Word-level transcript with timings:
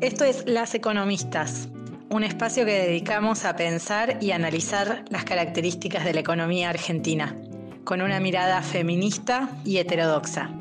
Esto 0.00 0.24
es 0.24 0.48
Las 0.48 0.74
Economistas, 0.74 1.68
un 2.10 2.24
espacio 2.24 2.64
que 2.64 2.72
dedicamos 2.72 3.44
a 3.44 3.54
pensar 3.54 4.16
y 4.22 4.30
analizar 4.32 5.04
las 5.10 5.24
características 5.24 6.06
de 6.06 6.14
la 6.14 6.20
economía 6.20 6.70
argentina, 6.70 7.36
con 7.84 8.00
una 8.00 8.18
mirada 8.18 8.62
feminista 8.62 9.50
y 9.62 9.76
heterodoxa. 9.76 10.52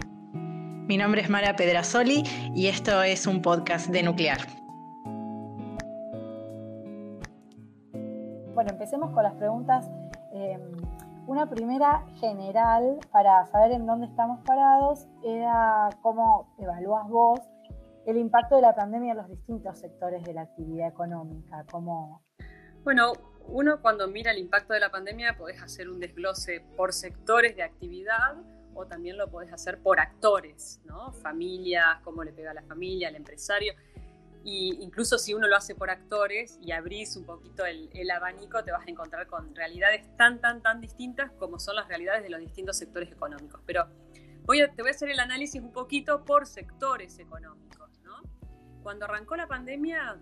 Mi 0.90 0.98
nombre 0.98 1.22
es 1.22 1.30
Mara 1.30 1.56
Pedrasoli 1.56 2.24
y 2.54 2.68
esto 2.68 3.02
es 3.02 3.28
un 3.28 3.42
podcast 3.42 3.88
de 3.88 4.04
Nuclear. 4.04 4.40
Bueno, 8.54 8.72
empecemos 8.72 9.14
con 9.14 9.24
las 9.24 9.36
preguntas. 9.36 9.90
Em, 10.34 10.60
una 11.28 11.50
primera 11.50 12.04
general 12.20 13.00
para 13.14 13.46
saber 13.46 13.72
en 13.72 13.86
dónde 13.86 14.08
estamos 14.08 14.42
parados 14.46 15.08
era 15.24 15.88
cómo 16.02 16.54
evalúas 16.58 17.08
vos 17.08 17.40
el 18.10 18.18
impacto 18.18 18.56
de 18.56 18.62
la 18.62 18.76
pandemia 18.76 19.12
en 19.12 19.18
los 19.18 19.30
distintos 19.30 19.78
sectores 19.78 20.24
de 20.24 20.34
la 20.34 20.42
actividad 20.42 20.88
económica? 20.88 21.64
como 21.72 22.24
Bueno, 22.84 23.14
uno 23.48 23.82
cuando 23.82 24.08
mira 24.08 24.32
el 24.32 24.40
impacto 24.40 24.74
de 24.74 24.80
la 24.80 24.90
pandemia 24.90 25.38
podés 25.38 25.62
hacer 25.62 25.90
un 25.90 26.00
desglose 26.00 26.66
por 26.76 26.94
sectores 26.94 27.56
de 27.56 27.64
actividad 27.64 28.36
o 28.74 28.86
también 28.86 29.18
lo 29.18 29.30
podés 29.30 29.52
hacer 29.52 29.82
por 29.82 30.00
actores, 30.00 30.82
¿no? 30.86 31.12
Familias, 31.14 32.00
cómo 32.04 32.24
le 32.24 32.32
pega 32.32 32.52
a 32.52 32.54
la 32.54 32.64
familia, 32.64 33.10
al 33.10 33.16
empresario. 33.16 33.74
Y 34.44 34.82
incluso 34.82 35.18
si 35.18 35.34
uno 35.34 35.48
lo 35.48 35.56
hace 35.56 35.76
por 35.76 35.90
actores 35.90 36.58
y 36.62 36.72
abrís 36.72 37.18
un 37.18 37.26
poquito 37.26 37.66
el, 37.66 37.90
el, 37.94 38.10
abanico, 38.10 38.64
te 38.64 38.72
vas 38.72 38.88
a 38.88 38.90
encontrar 38.90 39.28
con 39.28 39.54
realidades 39.54 40.16
tan, 40.16 40.40
tan, 40.40 40.62
tan 40.62 40.80
distintas 40.80 41.32
como 41.34 41.60
son 41.60 41.76
las 41.76 41.88
realidades 41.90 42.24
de 42.24 42.30
los 42.30 42.40
distintos 42.40 42.78
sectores 42.78 43.12
económicos. 43.12 43.62
Pero 43.66 43.88
voy 44.50 44.68
te 44.76 44.82
voy 44.82 44.90
a 44.90 44.96
hacer 44.96 45.10
el 45.10 45.20
análisis 45.20 45.62
un 45.62 45.72
poquito 45.72 46.26
por 46.26 46.48
sectores 46.48 47.20
económicos 47.20 47.70
cuando 48.84 49.06
arrancó 49.06 49.36
la 49.36 49.48
pandemia, 49.48 50.18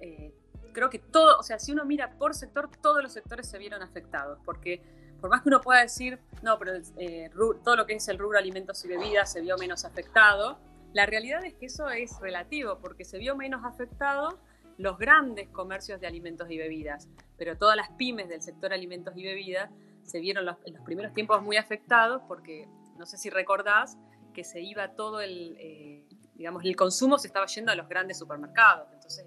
eh, 0.00 0.34
creo 0.72 0.90
que 0.90 0.98
todo, 0.98 1.38
o 1.38 1.42
sea, 1.42 1.58
si 1.58 1.72
uno 1.72 1.84
mira 1.84 2.18
por 2.18 2.34
sector, 2.34 2.68
todos 2.82 3.02
los 3.02 3.12
sectores 3.12 3.48
se 3.48 3.58
vieron 3.58 3.82
afectados, 3.82 4.38
porque 4.44 4.82
por 5.20 5.30
más 5.30 5.42
que 5.42 5.48
uno 5.48 5.60
pueda 5.60 5.82
decir, 5.82 6.18
no, 6.42 6.58
pero 6.58 6.72
eh, 6.98 7.30
todo 7.64 7.76
lo 7.76 7.86
que 7.86 7.94
es 7.94 8.08
el 8.08 8.18
rubro 8.18 8.38
alimentos 8.38 8.84
y 8.84 8.88
bebidas 8.88 9.32
se 9.32 9.40
vio 9.40 9.56
menos 9.56 9.84
afectado, 9.84 10.58
la 10.92 11.06
realidad 11.06 11.44
es 11.44 11.54
que 11.54 11.66
eso 11.66 11.88
es 11.88 12.18
relativo, 12.20 12.78
porque 12.80 13.04
se 13.04 13.18
vio 13.18 13.36
menos 13.36 13.64
afectado 13.64 14.38
los 14.78 14.98
grandes 14.98 15.48
comercios 15.48 16.00
de 16.00 16.06
alimentos 16.06 16.50
y 16.50 16.58
bebidas, 16.58 17.08
pero 17.38 17.56
todas 17.56 17.76
las 17.76 17.90
pymes 17.92 18.28
del 18.28 18.42
sector 18.42 18.72
alimentos 18.72 19.16
y 19.16 19.22
bebidas 19.22 19.70
se 20.02 20.18
vieron 20.18 20.44
en 20.64 20.74
los 20.74 20.82
primeros 20.82 21.12
tiempos 21.12 21.40
muy 21.42 21.56
afectados 21.56 22.20
porque, 22.26 22.68
no 22.96 23.06
sé 23.06 23.16
si 23.16 23.30
recordás, 23.30 23.98
que 24.32 24.44
se 24.44 24.60
iba 24.60 24.94
todo 24.94 25.20
el, 25.20 25.56
eh, 25.58 26.06
digamos, 26.34 26.64
el 26.64 26.74
consumo 26.76 27.18
se 27.18 27.26
estaba 27.26 27.46
yendo 27.46 27.72
a 27.72 27.74
los 27.74 27.88
grandes 27.88 28.18
supermercados, 28.18 28.88
entonces 28.92 29.24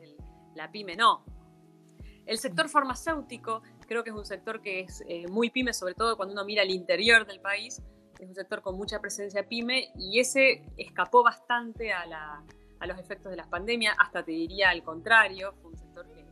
la 0.55 0.71
pyme 0.71 0.95
no. 0.95 1.25
El 2.25 2.39
sector 2.39 2.69
farmacéutico 2.69 3.61
creo 3.87 4.03
que 4.03 4.09
es 4.09 4.15
un 4.15 4.25
sector 4.25 4.61
que 4.61 4.81
es 4.81 5.03
eh, 5.07 5.27
muy 5.27 5.51
pyme, 5.51 5.73
sobre 5.73 5.93
todo 5.93 6.17
cuando 6.17 6.33
uno 6.33 6.43
mira 6.43 6.63
el 6.63 6.71
interior 6.71 7.25
del 7.27 7.39
país, 7.39 7.81
es 8.19 8.27
un 8.27 8.35
sector 8.35 8.61
con 8.61 8.77
mucha 8.77 8.99
presencia 8.99 9.47
pyme 9.47 9.91
y 9.95 10.19
ese 10.19 10.63
escapó 10.77 11.23
bastante 11.23 11.91
a, 11.93 12.05
los 12.85 12.99
efectos 12.99 13.31
de 13.31 13.37
las 13.37 13.47
pandemias, 13.47 13.95
hasta 13.99 14.23
te 14.23 14.31
diría 14.31 14.69
al 14.69 14.83
contrario, 14.83 15.53
fue 15.61 15.71
un 15.71 15.77
sector 15.77 16.07
que 16.07 16.23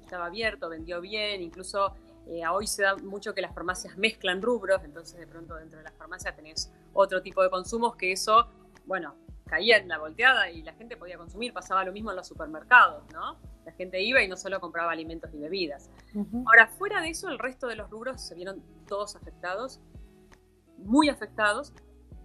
estaba 0.00 0.26
abierto, 0.26 0.68
vendió 0.68 1.00
bien, 1.00 1.40
incluso 1.40 1.94
eh, 2.30 2.46
hoy 2.46 2.68
se 2.68 2.84
da 2.84 2.96
mucho 2.96 3.34
que 3.34 3.42
las 3.42 3.52
farmacias 3.52 3.98
mezclan 3.98 4.40
rubros, 4.40 4.84
entonces 4.84 5.18
de 5.18 5.26
pronto 5.26 5.56
dentro 5.56 5.78
de 5.78 5.84
las 5.84 5.94
farmacias 5.94 6.36
tenés 6.36 6.72
otro 6.92 7.22
tipo 7.22 7.42
de 7.42 7.50
consumos 7.50 7.96
que 7.96 8.12
eso, 8.12 8.48
bueno, 8.86 9.16
caía 9.46 9.78
en 9.78 9.88
la 9.88 9.98
volteada 9.98 10.48
y 10.48 10.62
la 10.62 10.72
gente 10.74 10.96
podía 10.96 11.18
consumir, 11.18 11.52
pasaba 11.52 11.84
lo 11.84 11.90
mismo 11.90 12.10
en 12.10 12.16
los 12.16 12.28
supermercados, 12.28 13.02
¿no? 13.12 13.36
La 13.64 13.72
gente 13.72 14.00
iba 14.00 14.22
y 14.22 14.28
no 14.28 14.36
solo 14.36 14.60
compraba 14.60 14.92
alimentos 14.92 15.34
y 15.34 15.38
bebidas. 15.38 15.90
Ahora, 16.46 16.68
fuera 16.68 17.00
de 17.00 17.10
eso, 17.10 17.28
el 17.28 17.38
resto 17.40 17.66
de 17.66 17.74
los 17.74 17.90
rubros 17.90 18.22
se 18.22 18.36
vieron 18.36 18.62
todos 18.86 19.16
afectados, 19.16 19.80
muy 20.78 21.08
afectados, 21.08 21.74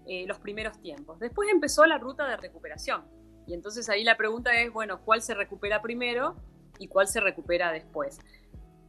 eh, 0.05 0.27
los 0.27 0.37
primeros 0.37 0.79
tiempos. 0.81 1.19
Después 1.19 1.49
empezó 1.51 1.83
la 1.87 1.97
ruta 1.97 2.27
de 2.27 2.37
recuperación. 2.37 3.05
Y 3.47 3.55
entonces 3.55 3.89
ahí 3.89 4.03
la 4.03 4.17
pregunta 4.17 4.53
es, 4.61 4.71
bueno, 4.71 5.01
¿cuál 5.01 5.23
se 5.23 5.33
recupera 5.33 5.81
primero 5.81 6.35
y 6.77 6.87
cuál 6.89 7.07
se 7.07 7.21
recupera 7.21 7.71
después? 7.71 8.19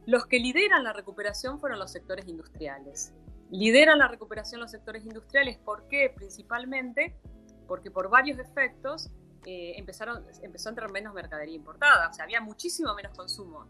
Los 0.07 0.25
que 0.25 0.39
lideran 0.39 0.85
la 0.85 0.93
recuperación 0.93 1.59
fueron 1.59 1.79
los 1.79 1.91
sectores 1.91 2.29
industriales. 2.29 3.13
Lideran 3.51 3.99
la 3.99 4.07
recuperación 4.07 4.61
los 4.61 4.71
sectores 4.71 5.05
industriales, 5.05 5.57
¿por 5.57 5.89
qué? 5.89 6.13
Principalmente 6.15 7.19
porque 7.67 7.91
por 7.91 8.09
varios 8.09 8.39
efectos 8.39 9.09
eh, 9.45 9.73
empezaron, 9.75 10.25
empezó 10.41 10.69
a 10.69 10.71
entrar 10.71 10.91
menos 10.93 11.13
mercadería 11.13 11.55
importada, 11.55 12.07
o 12.09 12.13
sea, 12.13 12.23
había 12.23 12.39
muchísimo 12.39 12.95
menos 12.95 13.17
consumo, 13.17 13.67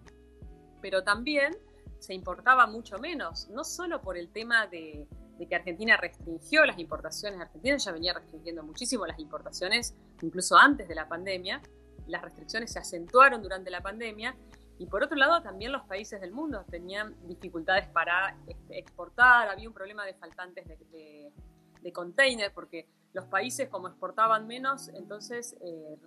pero 0.79 1.03
también 1.03 1.57
se 1.97 2.13
importaba 2.13 2.67
mucho 2.67 2.99
menos, 2.99 3.49
no 3.49 3.63
solo 3.63 3.99
por 3.99 4.15
el 4.15 4.29
tema 4.29 4.67
de, 4.67 5.07
que 5.39 5.55
Argentina 5.55 5.97
restringió 5.97 6.67
las 6.67 6.77
importaciones, 6.77 7.41
Argentina 7.41 7.77
ya 7.77 7.91
venía 7.91 8.13
restringiendo 8.13 8.61
muchísimo 8.61 9.07
las 9.07 9.17
importaciones, 9.17 9.95
incluso 10.21 10.55
antes 10.55 10.87
de 10.87 10.93
la 10.93 11.07
pandemia, 11.07 11.63
las 12.05 12.21
restricciones 12.21 12.71
se 12.71 12.77
acentuaron 12.77 13.41
durante 13.41 13.71
la 13.71 13.81
pandemia, 13.81 14.35
y 14.79 14.85
por 14.85 15.03
otro 15.03 15.17
lado 15.17 15.41
también 15.41 15.71
los 15.71 15.83
países 15.83 16.21
del 16.21 16.31
mundo 16.31 16.65
tenían 16.69 17.15
dificultades 17.27 17.87
para 17.87 18.37
este, 18.47 18.79
exportar, 18.79 19.49
había 19.49 19.67
un 19.67 19.73
problema 19.73 20.05
de 20.05 20.13
faltantes 20.13 20.67
de, 20.67 20.77
de, 20.91 21.31
de 21.81 21.91
containers, 21.91 22.53
porque 22.53 22.87
los 23.13 23.25
países 23.25 23.67
como 23.69 23.87
exportaban 23.87 24.45
menos, 24.45 24.89
entonces, 24.89 25.57
eh, 25.61 25.97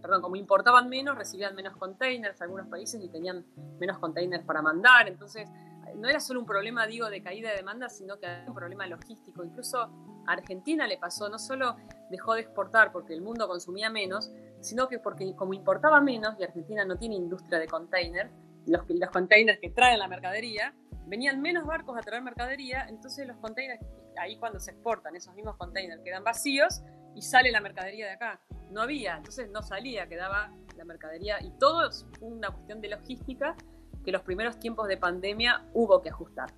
perdón, 0.00 0.22
como 0.22 0.36
importaban 0.36 0.88
menos, 0.88 1.16
recibían 1.16 1.54
menos 1.56 1.76
containers 1.76 2.40
algunos 2.40 2.68
países 2.68 3.02
y 3.02 3.08
tenían 3.08 3.44
menos 3.80 3.98
containers 3.98 4.44
para 4.44 4.62
mandar. 4.62 5.08
Entonces, 5.08 5.48
no 5.96 6.08
era 6.08 6.20
solo 6.20 6.38
un 6.38 6.46
problema, 6.46 6.86
digo, 6.86 7.10
de 7.10 7.22
caída 7.22 7.50
de 7.50 7.56
demanda, 7.56 7.88
sino 7.88 8.18
que 8.18 8.26
era 8.26 8.44
un 8.46 8.54
problema 8.54 8.86
logístico. 8.86 9.42
Incluso 9.42 9.80
a 9.80 10.32
Argentina 10.32 10.86
le 10.86 10.96
pasó, 10.98 11.28
no 11.28 11.40
solo 11.40 11.76
dejó 12.10 12.34
de 12.34 12.42
exportar 12.42 12.92
porque 12.92 13.14
el 13.14 13.22
mundo 13.22 13.48
consumía 13.48 13.90
menos, 13.90 14.30
sino 14.60 14.88
que 14.88 14.98
porque 14.98 15.34
como 15.34 15.54
importaba 15.54 16.00
menos 16.00 16.34
y 16.38 16.44
Argentina 16.44 16.84
no 16.84 16.96
tiene 16.96 17.16
industria 17.16 17.58
de 17.58 17.66
container, 17.66 18.30
los, 18.66 18.82
los 18.88 19.10
containers 19.10 19.58
que 19.60 19.70
traen 19.70 19.98
la 19.98 20.08
mercadería, 20.08 20.74
venían 21.06 21.40
menos 21.40 21.66
barcos 21.66 21.98
a 21.98 22.02
traer 22.02 22.22
mercadería, 22.22 22.86
entonces 22.88 23.26
los 23.26 23.36
containers, 23.38 23.80
ahí 24.16 24.36
cuando 24.36 24.60
se 24.60 24.70
exportan, 24.70 25.16
esos 25.16 25.34
mismos 25.34 25.56
containers 25.56 26.02
quedan 26.02 26.22
vacíos 26.22 26.82
y 27.14 27.22
sale 27.22 27.50
la 27.50 27.60
mercadería 27.60 28.06
de 28.06 28.12
acá. 28.12 28.40
No 28.70 28.82
había, 28.82 29.16
entonces 29.16 29.50
no 29.50 29.62
salía, 29.62 30.06
quedaba 30.06 30.52
la 30.76 30.84
mercadería 30.84 31.42
y 31.42 31.50
todo 31.58 31.88
es 31.88 32.06
una 32.20 32.50
cuestión 32.50 32.80
de 32.80 32.88
logística 32.88 33.56
que 34.04 34.12
los 34.12 34.22
primeros 34.22 34.58
tiempos 34.58 34.88
de 34.88 34.96
pandemia 34.96 35.66
hubo 35.74 36.00
que 36.00 36.10
ajustar. 36.10 36.52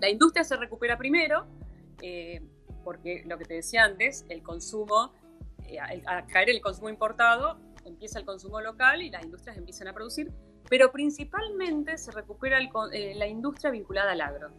La 0.00 0.10
industria 0.10 0.44
se 0.44 0.56
recupera 0.56 0.98
primero, 0.98 1.46
eh, 2.02 2.42
porque 2.84 3.22
lo 3.26 3.38
que 3.38 3.44
te 3.44 3.54
decía 3.54 3.84
antes, 3.84 4.26
el 4.28 4.42
consumo, 4.42 5.12
eh, 5.74 6.02
al 6.06 6.26
caer 6.26 6.50
el 6.50 6.60
consumo 6.60 6.88
importado, 6.88 7.58
empieza 7.84 8.18
el 8.18 8.24
consumo 8.24 8.60
local 8.60 9.02
y 9.02 9.10
las 9.10 9.24
industrias 9.24 9.56
empiezan 9.56 9.88
a 9.88 9.92
producir, 9.92 10.32
pero 10.68 10.92
principalmente 10.92 11.98
se 11.98 12.10
recupera 12.12 12.58
eh, 12.92 13.14
la 13.14 13.26
industria 13.26 13.70
vinculada 13.70 14.12
al 14.12 14.20
agro. 14.20 14.50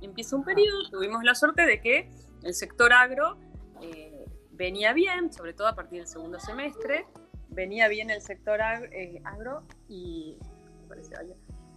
Empieza 0.00 0.36
un 0.36 0.44
periodo, 0.44 0.90
tuvimos 0.90 1.22
la 1.24 1.34
suerte 1.34 1.66
de 1.66 1.80
que 1.80 2.10
el 2.42 2.54
sector 2.54 2.92
agro 2.92 3.36
eh, 3.82 4.24
venía 4.52 4.92
bien, 4.92 5.32
sobre 5.32 5.52
todo 5.52 5.68
a 5.68 5.74
partir 5.74 5.98
del 5.98 6.08
segundo 6.08 6.40
semestre, 6.40 7.06
venía 7.48 7.88
bien 7.88 8.10
el 8.10 8.22
sector 8.22 8.60
eh, 8.60 9.20
agro, 9.24 9.62
y 9.88 10.38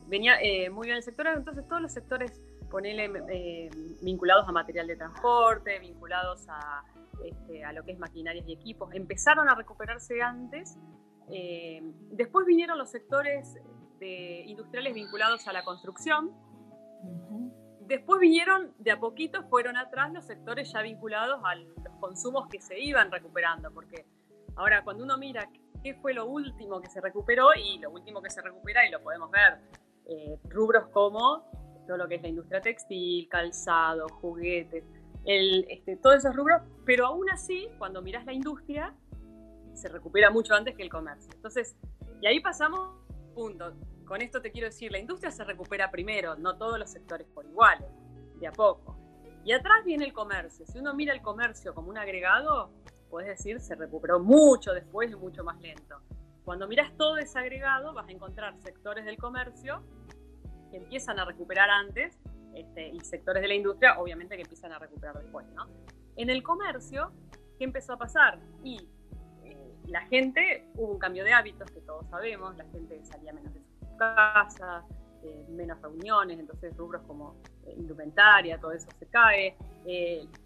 venía 0.07 0.37
muy 0.71 0.87
bien 0.87 0.97
el 0.97 1.03
sector 1.03 1.27
agro, 1.27 1.39
entonces 1.39 1.67
todos 1.67 1.81
los 1.81 1.91
sectores, 1.91 2.41
ponele, 2.69 3.69
vinculados 4.01 4.47
a 4.47 4.51
material 4.51 4.87
de 4.87 4.95
transporte, 4.95 5.79
vinculados 5.79 6.45
a, 6.49 6.83
este, 7.23 7.63
a 7.63 7.73
lo 7.73 7.83
que 7.83 7.93
es 7.93 7.99
maquinarias 7.99 8.45
y 8.47 8.53
equipos, 8.53 8.93
empezaron 8.93 9.49
a 9.49 9.55
recuperarse 9.55 10.21
antes. 10.21 10.77
Eh, 11.29 11.81
después 12.11 12.45
vinieron 12.45 12.77
los 12.77 12.89
sectores 12.89 13.57
de 13.99 14.43
industriales 14.45 14.93
vinculados 14.93 15.47
a 15.47 15.53
la 15.53 15.63
construcción. 15.63 16.31
Después 17.81 18.19
vinieron, 18.19 18.73
de 18.79 18.91
a 18.91 18.99
poquito, 18.99 19.43
fueron 19.49 19.77
atrás 19.77 20.11
los 20.13 20.25
sectores 20.25 20.71
ya 20.71 20.81
vinculados 20.81 21.41
a 21.43 21.55
los 21.55 21.73
consumos 21.99 22.47
que 22.49 22.61
se 22.61 22.79
iban 22.79 23.11
recuperando, 23.11 23.71
porque 23.71 24.05
ahora 24.55 24.83
cuando 24.83 25.03
uno 25.03 25.17
mira 25.17 25.49
qué 25.83 25.93
fue 25.95 26.13
lo 26.13 26.25
último 26.25 26.81
que 26.81 26.89
se 26.89 27.01
recuperó 27.01 27.49
y 27.55 27.77
lo 27.79 27.91
último 27.91 28.21
que 28.21 28.29
se 28.29 28.41
recupera, 28.41 28.87
y 28.87 28.91
lo 28.91 29.01
podemos 29.01 29.29
ver, 29.31 29.59
eh, 30.05 30.39
rubros 30.49 30.87
como 30.89 31.45
todo 31.87 31.97
lo 31.97 32.07
que 32.07 32.15
es 32.15 32.21
la 32.21 32.29
industria 32.29 32.61
textil, 32.61 33.27
calzado, 33.29 34.07
juguetes, 34.21 34.83
el, 35.25 35.65
este, 35.69 35.97
todos 35.97 36.17
esos 36.17 36.35
rubros, 36.35 36.61
pero 36.85 37.05
aún 37.05 37.29
así, 37.29 37.69
cuando 37.77 38.01
miras 38.01 38.25
la 38.25 38.33
industria, 38.33 38.93
se 39.73 39.89
recupera 39.89 40.29
mucho 40.29 40.53
antes 40.53 40.75
que 40.75 40.83
el 40.83 40.89
comercio. 40.89 41.31
Entonces, 41.33 41.75
y 42.21 42.27
ahí 42.27 42.39
pasamos, 42.39 42.89
punto. 43.33 43.73
Con 44.05 44.21
esto 44.21 44.41
te 44.41 44.51
quiero 44.51 44.67
decir, 44.67 44.91
la 44.91 44.99
industria 44.99 45.31
se 45.31 45.43
recupera 45.43 45.89
primero, 45.89 46.35
no 46.35 46.57
todos 46.57 46.77
los 46.77 46.89
sectores 46.89 47.27
por 47.27 47.45
iguales, 47.45 47.89
de 48.39 48.47
a 48.47 48.51
poco. 48.51 48.97
Y 49.45 49.51
atrás 49.51 49.83
viene 49.85 50.05
el 50.05 50.13
comercio. 50.13 50.65
Si 50.65 50.77
uno 50.77 50.93
mira 50.93 51.13
el 51.13 51.21
comercio 51.21 51.73
como 51.73 51.89
un 51.89 51.97
agregado, 51.97 52.71
puedes 53.09 53.29
decir, 53.29 53.59
se 53.59 53.75
recuperó 53.75 54.19
mucho 54.19 54.73
después 54.73 55.11
y 55.11 55.15
mucho 55.15 55.43
más 55.43 55.59
lento. 55.61 56.01
Cuando 56.45 56.67
miras 56.67 56.95
todo 56.97 57.15
desagregado, 57.15 57.93
vas 57.93 58.07
a 58.07 58.11
encontrar 58.11 58.57
sectores 58.59 59.05
del 59.05 59.17
comercio 59.17 59.83
que 60.71 60.77
empiezan 60.77 61.19
a 61.19 61.25
recuperar 61.25 61.69
antes 61.69 62.17
este, 62.53 62.89
y 62.89 62.99
sectores 63.01 63.41
de 63.41 63.47
la 63.47 63.55
industria, 63.55 63.99
obviamente, 63.99 64.35
que 64.35 64.43
empiezan 64.43 64.71
a 64.71 64.79
recuperar 64.79 65.17
después. 65.17 65.45
¿no? 65.53 65.67
En 66.15 66.29
el 66.29 66.43
comercio, 66.43 67.11
¿qué 67.57 67.63
empezó 67.63 67.93
a 67.93 67.97
pasar? 67.97 68.39
Y 68.63 68.87
eh, 69.43 69.57
la 69.87 70.01
gente, 70.07 70.65
hubo 70.75 70.91
un 70.93 70.99
cambio 70.99 71.23
de 71.23 71.33
hábitos 71.33 71.69
que 71.71 71.81
todos 71.81 72.07
sabemos, 72.09 72.55
la 72.57 72.65
gente 72.65 73.03
salía 73.03 73.33
menos 73.33 73.53
de 73.53 73.61
su 73.61 73.97
casa, 73.97 74.85
eh, 75.23 75.45
menos 75.49 75.81
reuniones, 75.81 76.39
entonces 76.39 76.75
rubros 76.77 77.01
como 77.07 77.35
eh, 77.65 77.73
indumentaria, 77.77 78.59
todo 78.59 78.71
eso 78.71 78.87
se 78.99 79.07
cae. 79.07 79.55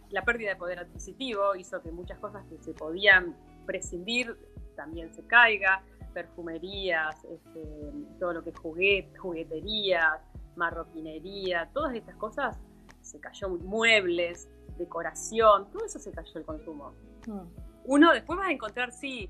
la 0.10 0.24
pérdida 0.24 0.52
de 0.52 0.56
poder 0.56 0.80
adquisitivo 0.80 1.56
hizo 1.56 1.82
que 1.82 1.92
muchas 1.92 2.18
cosas 2.20 2.46
que 2.46 2.58
se 2.64 2.74
podían 2.74 3.36
prescindir 3.66 4.38
también 4.76 5.14
se 5.14 5.26
caiga, 5.28 5.84
perfumerías, 6.14 7.24
este, 7.26 7.92
todo 8.20 8.34
lo 8.34 8.44
que 8.44 8.52
es 8.52 8.58
juguet, 8.58 9.18
jugueterías, 9.18 10.20
marroquinería, 10.58 11.70
todas 11.74 11.96
estas 11.96 12.16
cosas 12.16 12.58
se 13.02 13.20
cayó, 13.20 13.50
muebles, 13.50 14.50
decoración, 14.78 15.72
todo 15.72 15.86
eso 15.86 16.00
se 16.00 16.12
cayó 16.12 16.32
el 16.36 16.46
consumo. 16.46 16.94
Mm. 17.26 17.42
Uno 17.86 18.12
después 18.14 18.38
vas 18.38 18.50
a 18.50 18.52
encontrar, 18.52 18.92
sí, 18.92 19.30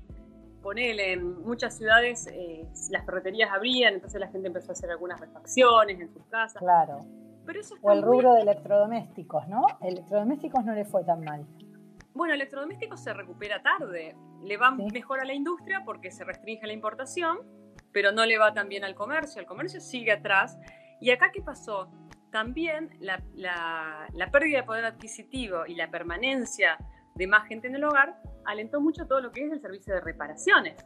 ponele, 0.62 1.12
en 1.12 1.42
muchas 1.42 1.76
ciudades 1.76 2.26
eh, 2.26 2.66
las 2.90 3.04
ferreterías 3.04 3.50
abrían, 3.52 3.94
entonces 3.94 4.20
la 4.20 4.28
gente 4.28 4.48
empezó 4.48 4.70
a 4.70 4.72
hacer 4.72 4.90
algunas 4.90 5.20
refacciones 5.20 6.00
en 6.00 6.12
sus 6.12 6.24
casas. 6.26 6.60
Claro. 6.60 6.98
Pero 7.46 7.60
eso 7.60 7.76
o 7.80 7.92
el 7.92 8.02
rubro 8.02 8.34
de 8.34 8.42
electrodomésticos, 8.42 9.48
¿no? 9.48 9.64
Electrodomésticos 9.80 10.64
no 10.64 10.74
le 10.74 10.84
fue 10.84 11.04
tan 11.04 11.24
mal. 11.24 11.46
Bueno, 12.12 12.34
electrodomésticos 12.34 13.00
se 13.00 13.14
recupera 13.14 13.62
tarde. 13.62 14.16
Le 14.42 14.56
va 14.56 14.70
mejor 14.70 15.20
a 15.20 15.24
la 15.24 15.34
industria 15.34 15.82
porque 15.84 16.10
se 16.10 16.24
restringe 16.24 16.66
la 16.66 16.72
importación, 16.72 17.38
pero 17.92 18.12
no 18.12 18.26
le 18.26 18.36
va 18.38 18.52
tan 18.52 18.68
bien 18.68 18.84
al 18.84 18.94
comercio. 18.94 19.40
El 19.40 19.46
comercio 19.46 19.80
sigue 19.80 20.12
atrás 20.12 20.58
y 21.00 21.10
acá, 21.10 21.30
¿qué 21.32 21.42
pasó? 21.42 21.90
También 22.30 22.90
la, 23.00 23.22
pérdida 24.30 24.58
de 24.58 24.64
poder 24.64 24.84
adquisitivo 24.84 25.66
y 25.66 25.74
la 25.74 25.90
permanencia 25.90 26.78
de 27.14 27.26
más 27.26 27.46
gente 27.48 27.68
en 27.68 27.76
el 27.76 27.84
hogar 27.84 28.20
alentó 28.44 28.80
mucho 28.80 29.06
todo 29.06 29.20
lo 29.20 29.32
que 29.32 29.44
es 29.44 29.52
el 29.52 29.60
servicio 29.60 29.94
de 29.94 30.00
reparaciones. 30.00 30.76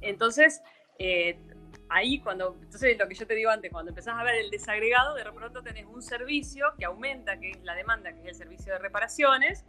Entonces, 0.00 0.62
eh, 0.98 1.38
ahí 1.88 2.20
cuando, 2.20 2.56
entonces 2.62 2.98
lo 2.98 3.08
que 3.08 3.14
yo 3.14 3.26
te 3.26 3.34
digo 3.34 3.50
antes, 3.50 3.70
cuando 3.70 3.90
empezás 3.90 4.14
a 4.18 4.24
ver 4.24 4.34
el 4.36 4.50
desagregado, 4.50 5.14
de 5.14 5.24
pronto 5.24 5.62
tenés 5.62 5.86
un 5.86 6.02
servicio 6.02 6.66
que 6.78 6.84
aumenta, 6.84 7.38
que 7.38 7.52
es 7.52 7.62
la 7.62 7.74
demanda, 7.74 8.12
que 8.12 8.20
es 8.20 8.26
el 8.26 8.34
servicio 8.34 8.72
de 8.72 8.78
reparaciones, 8.78 9.64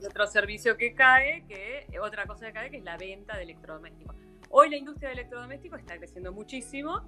y 0.00 0.04
otro 0.04 0.26
servicio 0.26 0.76
que 0.76 0.94
cae, 0.94 1.44
que 1.46 1.98
otra 2.00 2.26
cosa 2.26 2.46
que 2.46 2.52
cae, 2.52 2.70
que 2.70 2.78
es 2.78 2.84
la 2.84 2.96
venta 2.96 3.36
de 3.36 3.44
electrodomésticos. 3.44 4.16
Hoy 4.50 4.70
la 4.70 4.76
industria 4.76 5.08
de 5.08 5.14
electrodomésticos 5.14 5.80
está 5.80 5.96
creciendo 5.96 6.32
muchísimo 6.32 7.02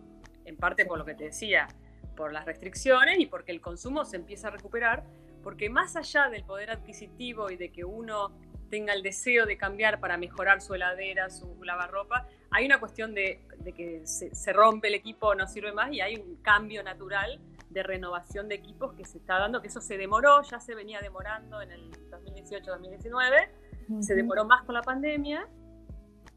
en 0.44 0.56
parte 0.56 0.86
por 0.86 0.98
lo 0.98 1.04
que 1.04 1.14
te 1.14 1.24
decía, 1.24 1.68
por 2.16 2.32
las 2.32 2.44
restricciones 2.44 3.18
y 3.18 3.26
porque 3.26 3.52
el 3.52 3.60
consumo 3.60 4.04
se 4.04 4.16
empieza 4.16 4.48
a 4.48 4.50
recuperar, 4.50 5.04
porque 5.42 5.68
más 5.68 5.96
allá 5.96 6.28
del 6.28 6.44
poder 6.44 6.70
adquisitivo 6.70 7.50
y 7.50 7.56
de 7.56 7.70
que 7.70 7.84
uno 7.84 8.32
tenga 8.70 8.92
el 8.92 9.02
deseo 9.02 9.46
de 9.46 9.56
cambiar 9.56 10.00
para 10.00 10.16
mejorar 10.16 10.60
su 10.60 10.74
heladera, 10.74 11.30
su 11.30 11.62
lavarropa, 11.62 12.26
hay 12.50 12.66
una 12.66 12.80
cuestión 12.80 13.14
de, 13.14 13.46
que 13.76 14.02
se, 14.04 14.52
rompe 14.52 14.88
el 14.88 14.94
equipo, 14.94 15.34
no 15.34 15.46
sirve 15.46 15.72
más 15.72 15.92
y 15.92 16.00
hay 16.00 16.16
un 16.16 16.36
cambio 16.36 16.82
natural 16.82 17.40
de 17.70 17.82
renovación 17.82 18.48
de 18.48 18.56
equipos 18.56 18.94
que 18.94 19.04
se 19.04 19.18
está 19.18 19.38
dando, 19.38 19.60
que 19.60 19.68
eso 19.68 19.80
se 19.80 19.96
demoró, 19.98 20.42
ya 20.42 20.60
se 20.60 20.74
venía 20.74 21.00
demorando 21.00 21.60
en 21.60 21.72
el 21.72 21.90
2018-2019, 22.10 23.48
se 24.00 24.14
demoró 24.14 24.44
más 24.44 24.62
con 24.64 24.74
la 24.74 24.82
pandemia 24.82 25.48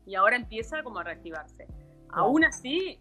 y 0.06 0.16
ahora 0.16 0.36
empieza 0.36 0.84
como 0.84 1.00
a 1.00 1.04
reactivarse. 1.04 1.68
Aún 2.10 2.44
así, 2.46 3.00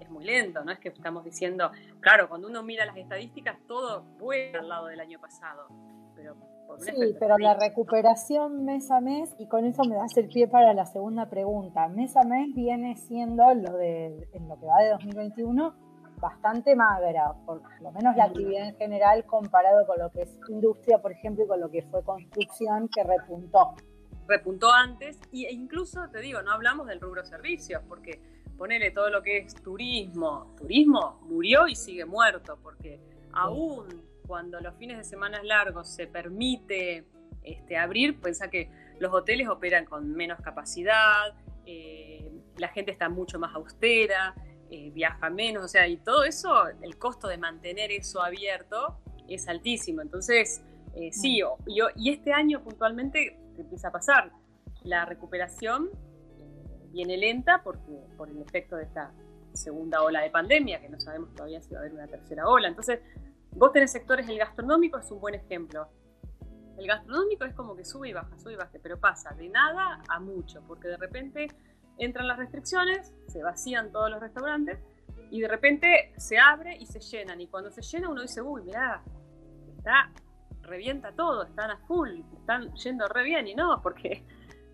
es 0.00 0.10
muy 0.10 0.24
lento, 0.24 0.64
no 0.64 0.72
es 0.72 0.78
que 0.78 0.88
estamos 0.88 1.24
diciendo, 1.24 1.70
claro, 2.00 2.28
cuando 2.28 2.48
uno 2.48 2.62
mira 2.62 2.84
las 2.84 2.96
estadísticas, 2.96 3.58
todo 3.66 4.02
vuelve 4.18 4.58
al 4.58 4.68
lado 4.68 4.86
del 4.86 5.00
año 5.00 5.20
pasado. 5.20 5.68
Pero 6.14 6.36
sí, 6.78 7.16
pero 7.18 7.38
la 7.38 7.54
recuperación 7.54 8.64
mes 8.64 8.90
a 8.90 9.00
mes, 9.00 9.34
y 9.38 9.46
con 9.46 9.64
eso 9.64 9.84
me 9.84 9.96
das 9.96 10.16
el 10.16 10.28
pie 10.28 10.48
para 10.48 10.74
la 10.74 10.86
segunda 10.86 11.28
pregunta, 11.28 11.88
mes 11.88 12.16
a 12.16 12.24
mes 12.24 12.54
viene 12.54 12.96
siendo 12.96 13.54
lo 13.54 13.72
de, 13.76 14.28
en 14.32 14.48
lo 14.48 14.58
que 14.58 14.66
va 14.66 14.82
de 14.82 14.90
2021, 14.90 15.74
bastante 16.20 16.74
magra, 16.74 17.32
por 17.46 17.62
lo 17.80 17.92
menos 17.92 18.16
la 18.16 18.24
actividad 18.24 18.68
en 18.68 18.76
general 18.76 19.24
comparado 19.24 19.86
con 19.86 19.98
lo 19.98 20.10
que 20.10 20.22
es 20.22 20.38
industria, 20.48 20.98
por 20.98 21.12
ejemplo, 21.12 21.44
y 21.44 21.46
con 21.46 21.60
lo 21.60 21.70
que 21.70 21.82
fue 21.82 22.02
construcción, 22.02 22.88
que 22.88 23.04
repuntó. 23.04 23.74
Repuntó 24.26 24.70
antes, 24.72 25.18
e 25.32 25.52
incluso, 25.52 26.08
te 26.10 26.20
digo, 26.20 26.42
no 26.42 26.52
hablamos 26.52 26.86
del 26.86 27.00
rubro 27.00 27.24
servicios, 27.24 27.82
porque 27.88 28.20
ponele 28.58 28.90
todo 28.90 29.08
lo 29.08 29.22
que 29.22 29.38
es 29.38 29.54
turismo, 29.54 30.54
turismo 30.58 31.20
murió 31.22 31.68
y 31.68 31.76
sigue 31.76 32.04
muerto, 32.04 32.58
porque 32.62 33.00
aún 33.32 33.86
cuando 34.26 34.60
los 34.60 34.74
fines 34.76 34.98
de 34.98 35.04
semana 35.04 35.42
largos 35.42 35.88
se 35.88 36.06
permite 36.06 37.06
este, 37.42 37.78
abrir, 37.78 38.20
piensa 38.20 38.50
que 38.50 38.70
los 38.98 39.14
hoteles 39.14 39.48
operan 39.48 39.84
con 39.84 40.10
menos 40.12 40.40
capacidad, 40.40 41.34
eh, 41.64 42.30
la 42.56 42.68
gente 42.68 42.90
está 42.90 43.08
mucho 43.08 43.38
más 43.38 43.54
austera, 43.54 44.34
eh, 44.70 44.90
viaja 44.90 45.30
menos, 45.30 45.64
o 45.64 45.68
sea, 45.68 45.86
y 45.86 45.96
todo 45.96 46.24
eso, 46.24 46.68
el 46.82 46.98
costo 46.98 47.28
de 47.28 47.38
mantener 47.38 47.92
eso 47.92 48.22
abierto 48.22 48.98
es 49.28 49.48
altísimo. 49.48 50.02
Entonces, 50.02 50.62
eh, 50.94 51.10
sí, 51.12 51.38
yo, 51.38 51.56
y 51.96 52.10
este 52.10 52.32
año 52.32 52.62
puntualmente 52.62 53.38
empieza 53.56 53.88
a 53.88 53.92
pasar. 53.92 54.32
La 54.82 55.04
recuperación 55.04 55.90
viene 56.92 57.16
lenta 57.16 57.62
porque, 57.62 58.06
por 58.16 58.28
el 58.28 58.40
efecto 58.40 58.76
de 58.76 58.84
esta 58.84 59.12
segunda 59.52 60.02
ola 60.02 60.20
de 60.20 60.30
pandemia, 60.30 60.80
que 60.80 60.88
no 60.88 61.00
sabemos 61.00 61.34
todavía 61.34 61.60
si 61.60 61.72
va 61.72 61.80
a 61.80 61.82
haber 61.82 61.94
una 61.94 62.06
tercera 62.06 62.48
ola. 62.48 62.68
Entonces, 62.68 63.00
vos 63.52 63.72
tenés 63.72 63.92
sectores, 63.92 64.28
el 64.28 64.38
gastronómico 64.38 64.98
es 64.98 65.10
un 65.10 65.20
buen 65.20 65.34
ejemplo. 65.34 65.88
El 66.76 66.86
gastronómico 66.86 67.44
es 67.44 67.54
como 67.54 67.74
que 67.74 67.84
sube 67.84 68.08
y 68.08 68.12
baja, 68.12 68.38
sube 68.38 68.52
y 68.52 68.56
baja, 68.56 68.70
pero 68.82 68.98
pasa 69.00 69.34
de 69.34 69.48
nada 69.48 70.02
a 70.08 70.20
mucho, 70.20 70.62
porque 70.66 70.88
de 70.88 70.96
repente 70.96 71.48
entran 71.98 72.28
las 72.28 72.38
restricciones, 72.38 73.12
se 73.26 73.42
vacían 73.42 73.90
todos 73.90 74.10
los 74.10 74.20
restaurantes 74.20 74.78
y 75.30 75.40
de 75.40 75.48
repente 75.48 76.12
se 76.16 76.38
abre 76.38 76.76
y 76.76 76.86
se 76.86 77.00
llenan. 77.00 77.40
Y 77.40 77.48
cuando 77.48 77.70
se 77.70 77.82
llena 77.82 78.08
uno 78.08 78.22
dice, 78.22 78.40
uy, 78.40 78.62
mirá, 78.62 79.02
está, 79.76 80.12
revienta 80.62 81.12
todo, 81.12 81.42
están 81.44 81.70
a 81.70 81.78
full, 81.78 82.20
están 82.38 82.72
yendo 82.74 83.08
re 83.08 83.24
bien. 83.24 83.48
Y 83.48 83.54
no, 83.54 83.80
porque 83.82 84.24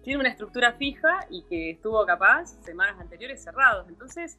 tiene 0.04 0.20
una 0.20 0.28
estructura 0.28 0.74
fija 0.74 1.26
y 1.30 1.42
que 1.44 1.70
estuvo 1.70 2.04
capaz 2.04 2.62
semanas 2.62 3.00
anteriores 3.00 3.42
cerrados. 3.42 3.88
Entonces, 3.88 4.38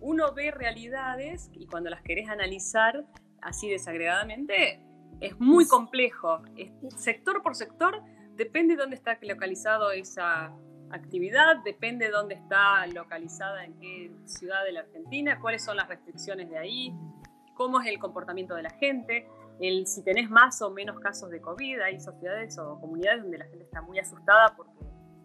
uno 0.00 0.32
ve 0.34 0.50
realidades 0.50 1.50
y 1.54 1.66
cuando 1.66 1.88
las 1.88 2.02
querés 2.02 2.28
analizar 2.28 3.04
así 3.40 3.70
desagregadamente, 3.70 4.82
es 5.20 5.40
muy 5.40 5.66
complejo. 5.66 6.42
sector 6.96 7.42
por 7.42 7.56
sector 7.56 8.02
depende 8.34 8.76
de 8.76 8.82
dónde 8.82 8.96
está 8.96 9.18
localizado 9.22 9.90
esa 9.92 10.52
actividad, 10.90 11.56
depende 11.64 12.06
de 12.06 12.12
dónde 12.12 12.34
está 12.34 12.86
localizada, 12.88 13.64
en 13.64 13.78
qué 13.80 14.12
ciudad 14.26 14.62
de 14.64 14.72
la 14.72 14.80
Argentina, 14.80 15.40
cuáles 15.40 15.64
son 15.64 15.78
las 15.78 15.88
restricciones 15.88 16.50
de 16.50 16.58
ahí, 16.58 16.94
cómo 17.54 17.80
es 17.80 17.86
el 17.86 17.98
comportamiento 17.98 18.54
de 18.54 18.62
la 18.62 18.70
gente 18.70 19.26
el 19.60 19.86
si 19.86 20.02
tenés 20.02 20.30
más 20.30 20.60
o 20.62 20.70
menos 20.70 20.98
casos 21.00 21.30
de 21.30 21.40
COVID, 21.40 21.80
hay 21.80 22.00
sociedades 22.00 22.58
o 22.58 22.78
comunidades 22.80 23.22
donde 23.22 23.38
la 23.38 23.46
gente 23.46 23.64
está 23.64 23.80
muy 23.80 23.98
asustada 23.98 24.54
porque 24.56 24.75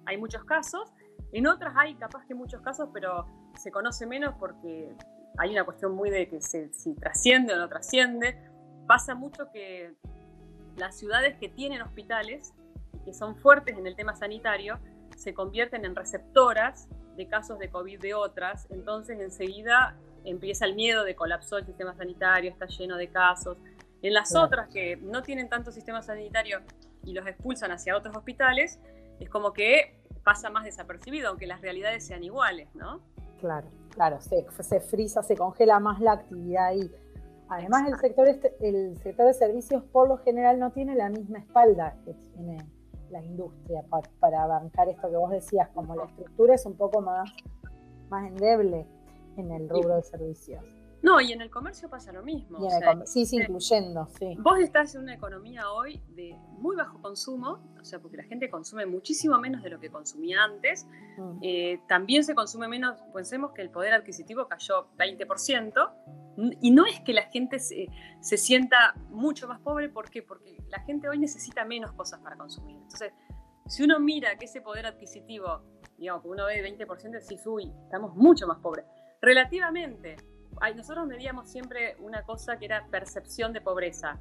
hay 0.06 0.18
muchos 0.18 0.44
casos, 0.44 0.92
en 1.32 1.48
otras 1.48 1.74
hay 1.78 1.96
capaz 1.96 2.26
que 2.26 2.36
muchos 2.36 2.62
casos, 2.62 2.90
pero 2.94 3.26
se 3.60 3.72
conoce 3.72 4.06
menos 4.06 4.36
porque 4.40 4.96
hay 5.38 5.52
una 5.52 5.64
cuestión 5.64 5.94
muy 5.94 6.10
de 6.10 6.28
que 6.28 6.42
se, 6.42 6.74
si 6.74 6.94
trasciende 6.96 7.54
o 7.54 7.58
no 7.58 7.70
trasciende. 7.70 8.38
Pasa 8.88 9.16
mucho 9.16 9.50
que 9.52 9.94
las 10.76 10.98
ciudades 10.98 11.38
que 11.38 11.50
tienen 11.50 11.82
hospitales 11.82 12.54
y 12.94 13.00
que 13.06 13.14
son 13.14 13.36
fuertes 13.38 13.78
en 13.78 13.88
el 13.88 13.96
tema 13.96 14.16
sanitario 14.16 14.80
se 15.16 15.34
convierten 15.34 15.86
en 15.86 15.96
receptoras 15.96 16.88
de 17.16 17.28
casos 17.28 17.60
de 17.60 17.70
COVID 17.70 18.00
de 18.00 18.14
otras, 18.14 18.68
entonces 18.72 19.20
enseguida 19.20 19.96
empieza 20.24 20.66
el 20.66 20.76
miedo 20.76 21.04
de 21.04 21.16
colapsó 21.16 21.58
el 21.58 21.66
sistema 21.66 21.94
sanitario, 21.96 22.50
está 22.50 22.66
lleno 22.68 22.98
de 22.98 23.10
casos, 23.10 23.58
en 24.02 24.14
las 24.14 24.36
otras 24.36 24.70
que 24.70 24.98
no 24.98 25.22
tienen 25.22 25.50
tanto 25.50 25.72
sistema 25.72 26.02
sanitario 26.02 26.62
y 27.04 27.14
los 27.14 27.26
expulsan 27.28 27.72
hacia 27.72 27.96
otros 27.96 28.16
hospitales, 28.16 28.80
es 29.22 29.30
como 29.30 29.54
que 29.54 29.96
pasa 30.24 30.50
más 30.50 30.66
desapercibido, 30.66 31.30
aunque 31.30 31.48
las 31.48 31.62
realidades 31.62 32.06
sean 32.06 32.24
iguales, 32.24 32.74
¿no? 32.76 33.02
Claro, 33.40 33.68
claro, 33.90 34.20
se, 34.22 34.46
se 34.62 34.80
frisa, 34.80 35.24
se 35.24 35.36
congela 35.36 35.80
más 35.80 36.00
la 36.00 36.14
actividad 36.14 36.68
ahí. 36.68 36.92
Además, 37.50 37.88
el 37.88 38.00
sector, 38.00 38.28
este, 38.28 38.56
el 38.62 38.98
sector 38.98 39.26
de 39.28 39.34
servicios 39.34 39.84
por 39.92 40.08
lo 40.08 40.18
general 40.18 40.60
no 40.60 40.72
tiene 40.72 40.96
la 40.96 41.10
misma 41.10 41.40
espalda 41.40 41.98
que 42.06 42.14
tiene 42.14 42.58
la 43.10 43.22
industria 43.24 43.84
para, 43.90 44.10
para 44.20 44.46
bancar 44.48 44.88
esto 44.90 45.10
que 45.10 45.18
vos 45.18 45.32
decías, 45.32 45.68
como 45.70 45.96
la 45.96 46.06
estructura 46.06 46.56
es 46.56 46.66
un 46.66 46.78
poco 46.78 47.02
más, 47.02 47.30
más 48.10 48.28
endeble 48.28 48.86
en 49.38 49.52
el 49.52 49.68
rubro 49.68 49.98
de 49.98 50.04
servicios. 50.04 50.64
No, 51.02 51.20
y 51.20 51.32
en 51.32 51.42
el 51.42 51.50
comercio 51.50 51.90
pasa 51.90 52.12
lo 52.12 52.24
mismo. 52.24 52.60
sí, 53.06 53.26
sí, 53.26 53.38
incluyendo, 53.38 54.08
sí. 54.20 54.36
Vos 54.40 54.60
estás 54.60 54.94
en 54.96 55.02
una 55.02 55.16
economía 55.16 55.72
hoy 55.72 56.02
de 56.16 56.36
muy 56.60 56.76
bajo 56.76 57.02
consumo, 57.02 57.60
o 57.80 57.84
sea, 57.84 58.00
porque 58.00 58.18
la 58.18 58.24
gente 58.24 58.50
consume 58.50 58.86
muchísimo 58.86 59.38
menos 59.40 59.64
de 59.64 59.72
lo 59.72 59.80
que 59.80 59.90
consumía 59.90 60.44
antes. 60.44 60.86
Mm. 61.18 61.40
Eh, 61.42 61.82
también 61.88 62.24
se 62.24 62.36
consume 62.36 62.68
menos, 62.68 62.98
pensemos 63.14 63.52
que 63.54 63.62
el 63.62 63.72
poder 63.72 63.94
adquisitivo 63.94 64.48
cayó 64.48 64.88
20%, 64.98 65.92
y 66.62 66.72
no 66.72 66.86
es 66.86 67.00
que 67.02 67.14
la 67.14 67.24
gente 67.24 67.60
se, 67.60 67.88
se 68.22 68.38
sienta 68.38 68.94
mucho 69.10 69.48
más 69.48 69.60
pobre, 69.60 69.90
¿por 69.90 70.10
qué? 70.10 70.24
Porque 70.24 70.58
la 70.70 70.80
gente 70.80 71.10
hoy 71.10 71.20
necesita 71.20 71.66
menos 71.66 71.92
cosas 71.92 72.20
para 72.22 72.38
consumir. 72.38 72.78
Entonces, 72.78 73.12
si 73.68 73.84
uno 73.84 74.00
mira 74.00 74.38
que 74.38 74.46
ese 74.46 74.62
poder 74.62 74.86
adquisitivo, 74.86 75.62
digamos, 75.98 76.24
que 76.24 76.30
uno 76.30 76.46
ve 76.46 76.64
20%, 76.78 77.12
decís, 77.12 77.46
uy, 77.46 77.72
estamos 77.84 78.16
mucho 78.16 78.48
más 78.48 78.60
pobres. 78.60 78.86
Relativamente, 79.22 80.16
nosotros 80.76 81.08
medíamos 81.08 81.50
siempre 81.50 81.96
una 82.00 82.24
cosa 82.24 82.58
que 82.58 82.66
era 82.66 82.86
percepción 82.88 83.54
de 83.54 83.62
pobreza. 83.62 84.20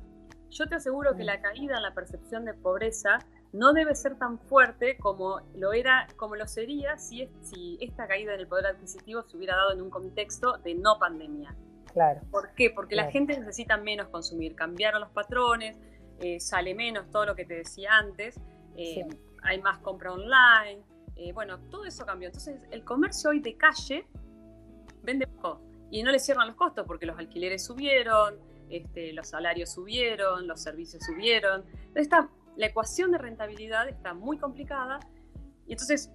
Yo 0.50 0.66
te 0.66 0.75
aseguro 0.75 1.14
que 1.14 1.23
la 1.23 1.40
caída 1.40 1.76
en 1.76 1.82
la 1.82 1.94
percepción 1.94 2.44
de 2.44 2.54
pobreza 2.54 3.18
no 3.52 3.73
debe 3.73 3.94
ser 3.94 4.16
tan 4.16 4.38
fuerte 4.38 4.97
como 4.99 5.40
lo 5.54 5.73
era, 5.73 6.09
como 6.16 6.37
lo 6.37 6.47
sería 6.49 6.99
si, 6.99 7.28
si 7.42 7.78
esta 7.80 8.06
caída 8.06 8.35
en 8.35 8.40
el 8.40 8.49
poder 8.49 8.66
adquisitivo 8.66 9.23
se 9.23 9.37
hubiera 9.37 9.56
dado 9.56 9.73
en 9.73 9.82
un 9.82 9.90
contexto 9.90 10.59
de 10.59 10.75
no 10.75 10.99
pandemia. 10.99 11.54
Claro. 11.92 12.20
¿Por 12.30 12.54
qué? 12.54 12.70
Porque 12.70 12.94
la 12.94 13.11
gente 13.11 13.38
necesita 13.38 13.76
menos 13.76 14.09
consumir, 14.09 14.54
cambiaron 14.54 15.00
los 15.00 15.11
patrones, 15.11 15.76
eh, 16.20 16.38
sale 16.40 16.75
menos 16.75 17.11
todo 17.11 17.26
lo 17.26 17.35
que 17.35 17.44
te 17.44 17.54
decía 17.54 17.97
antes, 17.97 18.38
eh, 18.76 19.06
hay 19.42 19.61
más 19.61 19.78
compra 19.78 20.12
online, 20.12 20.82
eh, 21.16 21.32
bueno, 21.32 21.59
todo 21.70 21.85
eso 21.85 22.06
cambió. 22.06 22.28
Entonces, 22.28 22.61
el 22.70 22.85
comercio 22.85 23.30
hoy 23.30 23.40
de 23.40 23.56
calle 23.56 24.06
vende 25.02 25.26
poco 25.26 25.70
y 25.90 26.02
no 26.02 26.11
le 26.11 26.18
cierran 26.18 26.47
los 26.47 26.56
costos 26.56 26.87
porque 26.87 27.06
los 27.06 27.18
alquileres 27.18 27.64
subieron, 27.64 28.37
este, 28.68 29.12
los 29.12 29.28
salarios 29.28 29.70
subieron, 29.73 30.47
los 30.47 30.61
servicios 30.61 31.02
subieron. 31.04 31.64
Entonces 31.88 32.09
la 32.56 32.66
ecuación 32.66 33.11
de 33.11 33.18
rentabilidad 33.18 33.88
está 33.88 34.14
muy 34.14 34.38
complicada 34.38 35.00
y 35.66 35.73
entonces 35.73 36.11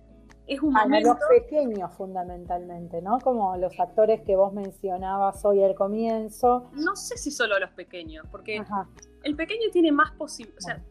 es 0.48 0.62
un 0.62 0.74
momento... 0.74 1.12
A 1.12 1.16
los 1.16 1.24
pequeños 1.28 1.92
fundamentalmente, 1.96 3.02
¿no? 3.02 3.20
Como 3.20 3.58
los 3.58 3.80
actores 3.80 4.22
que 4.22 4.36
vos 4.36 4.54
mencionabas 4.54 5.44
hoy 5.44 5.64
al 5.64 5.76
comienzo. 5.76 6.70
No 6.74 6.96
sé 6.96 7.18
si 7.18 7.32
solo 7.32 7.56
a 7.56 7.60
los 7.60 7.72
pequeños, 7.72 8.26
porque 8.32 8.64
el 9.24 9.36
pequeño 9.36 9.72
tiene 9.72 9.92
más 9.92 10.12
posibilidades. 10.12 10.64
O 10.64 10.68
sea, 10.68 10.84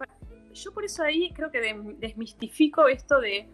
yo 0.52 0.72
por 0.72 0.84
eso 0.84 1.02
ahí 1.02 1.32
creo 1.32 1.50
que 1.50 1.60
desmistifico 1.98 2.88
esto 2.88 3.20
de 3.20 3.48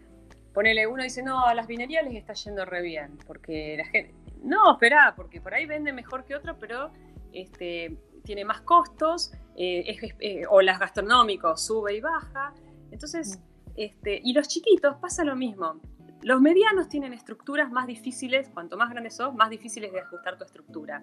ponerle 0.53 0.87
uno 0.87 1.03
dice, 1.03 1.23
no, 1.23 1.45
a 1.45 1.55
las 1.55 1.67
vinerías 1.67 2.05
les 2.05 2.15
está 2.15 2.33
yendo 2.35 2.65
re 2.65 2.83
bien, 2.83 3.19
porque 3.27 3.77
la 3.77 3.85
gente, 3.85 4.15
no, 4.43 4.73
espera, 4.73 5.15
porque 5.17 5.41
por 5.41 5.55
ahí 5.55 5.67
vende 5.67 5.93
mejor 5.93 6.25
que 6.25 6.35
otro, 6.35 6.59
pero 6.59 6.91
este, 7.33 7.97
tiene 8.25 8.45
más 8.45 8.61
costos, 8.63 9.33
eh, 9.57 9.97
eh, 10.21 10.43
o 10.49 10.61
las 10.63 10.79
gastronómicos 10.79 11.65
sube 11.65 11.97
y 11.97 12.01
baja. 12.01 12.55
Entonces, 12.91 13.39
mm. 13.39 13.71
este, 13.77 14.21
y 14.23 14.33
los 14.33 14.49
chiquitos 14.49 14.97
pasa 14.97 15.25
lo 15.25 15.37
mismo. 15.37 15.81
Los 16.23 16.41
medianos 16.41 16.89
tienen 16.89 17.13
estructuras 17.15 17.71
más 17.71 17.87
difíciles, 17.87 18.51
cuanto 18.51 18.77
más 18.77 18.91
grandes 18.91 19.17
sos, 19.17 19.35
más 19.35 19.49
difíciles 19.49 19.93
de 19.93 20.01
ajustar 20.01 20.37
tu 20.37 20.45
estructura. 20.45 21.03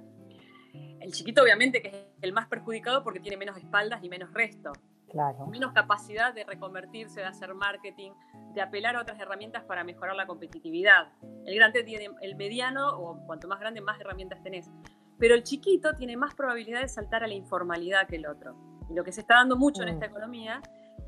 El 0.99 1.11
chiquito 1.11 1.41
obviamente 1.41 1.81
que 1.81 1.87
es 1.87 1.95
el 2.21 2.33
más 2.33 2.47
perjudicado 2.47 3.03
porque 3.03 3.19
tiene 3.19 3.37
menos 3.37 3.57
espaldas 3.57 4.03
y 4.03 4.09
menos 4.09 4.31
resto. 4.33 4.73
Claro. 5.09 5.47
Menos 5.47 5.71
capacidad 5.71 6.33
de 6.33 6.43
reconvertirse, 6.43 7.21
de 7.21 7.25
hacer 7.25 7.53
marketing, 7.53 8.11
de 8.53 8.61
apelar 8.61 8.95
a 8.95 9.01
otras 9.01 9.19
herramientas 9.19 9.63
para 9.63 9.83
mejorar 9.83 10.15
la 10.15 10.27
competitividad. 10.27 11.13
El 11.45 11.55
grande 11.55 11.83
tiene, 11.83 12.09
el 12.21 12.35
mediano, 12.35 12.89
o 12.89 13.25
cuanto 13.25 13.47
más 13.47 13.59
grande, 13.59 13.81
más 13.81 13.99
herramientas 13.99 14.43
tenés. 14.43 14.69
Pero 15.17 15.33
el 15.33 15.43
chiquito 15.43 15.93
tiene 15.95 16.17
más 16.17 16.35
probabilidad 16.35 16.81
de 16.81 16.89
saltar 16.89 17.23
a 17.23 17.27
la 17.27 17.33
informalidad 17.33 18.07
que 18.07 18.17
el 18.17 18.27
otro. 18.27 18.55
Y 18.89 18.93
lo 18.93 19.03
que 19.03 19.11
se 19.11 19.21
está 19.21 19.35
dando 19.35 19.55
mucho 19.55 19.81
en 19.83 19.89
mm. 19.89 19.93
esta 19.93 20.05
economía 20.07 20.61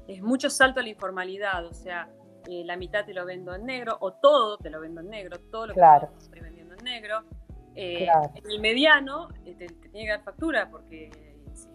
es 0.07 0.21
mucho 0.21 0.49
salto 0.49 0.79
a 0.79 0.83
la 0.83 0.89
informalidad, 0.89 1.65
o 1.65 1.73
sea, 1.73 2.09
eh, 2.47 2.63
la 2.65 2.77
mitad 2.77 3.05
te 3.05 3.13
lo 3.13 3.25
vendo 3.25 3.53
en 3.53 3.65
negro, 3.65 3.97
o 3.99 4.13
todo 4.13 4.57
te 4.57 4.69
lo 4.69 4.79
vendo 4.79 5.01
en 5.01 5.09
negro, 5.09 5.37
todo 5.51 5.67
lo 5.67 5.73
que 5.73 5.81
estoy 6.17 6.39
vendiendo 6.39 6.75
en 6.75 6.83
negro. 6.83 7.23
Eh, 7.75 8.07
el 8.49 8.59
mediano 8.59 9.29
eh, 9.45 9.55
te, 9.55 9.67
tiene 9.67 10.05
que 10.05 10.09
dar 10.09 10.23
factura, 10.23 10.69
porque 10.69 11.28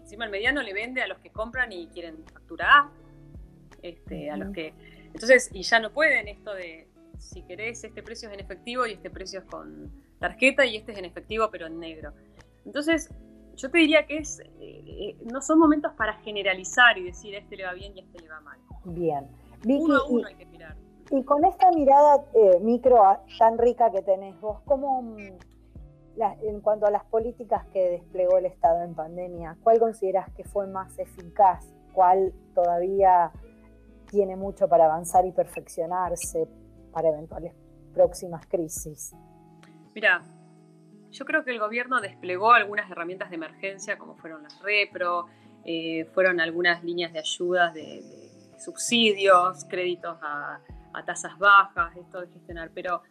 encima 0.05 0.25
el 0.25 0.31
mediano 0.31 0.61
le 0.61 0.71
vende 0.71 1.01
a 1.01 1.07
los 1.07 1.17
que 1.17 1.31
compran 1.31 1.71
y 1.71 1.87
quieren 1.87 2.23
factura 2.31 2.67
A, 2.71 2.91
este, 3.81 4.29
a 4.29 4.37
los 4.37 4.53
que 4.53 4.73
entonces, 5.15 5.49
y 5.53 5.63
ya 5.63 5.79
no 5.79 5.91
pueden 5.91 6.27
esto 6.27 6.53
de, 6.53 6.89
si 7.17 7.41
querés, 7.43 7.83
este 7.85 8.03
precio 8.03 8.27
es 8.27 8.33
en 8.33 8.41
efectivo 8.41 8.85
y 8.85 8.91
este 8.91 9.09
precio 9.09 9.39
es 9.39 9.45
con 9.45 9.89
tarjeta 10.19 10.65
y 10.65 10.75
este 10.75 10.91
es 10.91 10.97
en 10.97 11.05
efectivo 11.05 11.49
pero 11.49 11.67
en 11.67 11.79
negro. 11.79 12.11
Entonces, 12.65 13.09
yo 13.55 13.71
te 13.71 13.77
diría 13.77 14.05
que 14.05 14.17
es, 14.17 14.41
eh, 14.59 15.15
no 15.31 15.41
son 15.41 15.57
momentos 15.57 15.93
para 15.93 16.15
generalizar 16.15 16.97
y 16.97 17.05
decir 17.05 17.33
a 17.33 17.39
este 17.39 17.55
le 17.55 17.63
va 17.63 17.73
bien 17.73 17.95
y 17.95 18.01
a 18.01 18.03
este 18.03 18.19
le 18.19 18.27
va 18.27 18.41
mal. 18.41 18.59
Bien. 18.83 19.25
uno 19.63 19.95
a 19.95 20.05
uno 20.05 20.27
hay 20.27 20.35
que 20.35 20.45
mirar. 20.47 20.75
Y 21.11 21.23
con 21.23 21.45
esta 21.45 21.71
mirada 21.71 22.25
eh, 22.33 22.59
micro 22.59 23.01
tan 23.39 23.57
rica 23.57 23.89
que 23.91 24.01
tenés 24.01 24.37
vos, 24.41 24.59
¿cómo, 24.65 25.15
en 26.41 26.61
cuanto 26.61 26.85
a 26.85 26.91
las 26.91 27.03
políticas 27.05 27.65
que 27.73 27.89
desplegó 27.89 28.37
el 28.37 28.45
Estado 28.45 28.83
en 28.83 28.95
pandemia, 28.95 29.57
cuál 29.63 29.79
consideras 29.79 30.29
que 30.31 30.43
fue 30.43 30.67
más 30.67 30.97
eficaz? 30.97 31.65
¿Cuál 31.93 32.33
todavía 32.53 33.31
tiene 34.05 34.35
mucho 34.35 34.67
para 34.67 34.85
avanzar 34.85 35.25
y 35.25 35.31
perfeccionarse 35.31 36.47
para 36.93 37.09
eventuales 37.09 37.53
próximas 37.93 38.45
crisis. 38.47 39.15
Mira, 39.93 40.21
yo 41.11 41.25
creo 41.25 41.43
que 41.43 41.51
el 41.51 41.59
gobierno 41.59 42.01
desplegó 42.01 42.51
algunas 42.51 42.89
herramientas 42.89 43.29
de 43.29 43.35
emergencia, 43.35 43.97
como 43.97 44.15
fueron 44.15 44.43
las 44.43 44.61
repro, 44.61 45.27
eh, 45.63 46.05
fueron 46.13 46.39
algunas 46.39 46.83
líneas 46.83 47.13
de 47.13 47.19
ayudas 47.19 47.73
de, 47.73 48.23
subsidios, 48.57 49.65
créditos 49.65 50.17
a 50.21 50.61
tasas 51.05 51.37
bajas, 51.37 51.93
esto 51.97 52.21
de 52.21 52.27
gestionar, 52.27 52.71
pero 52.73 53.03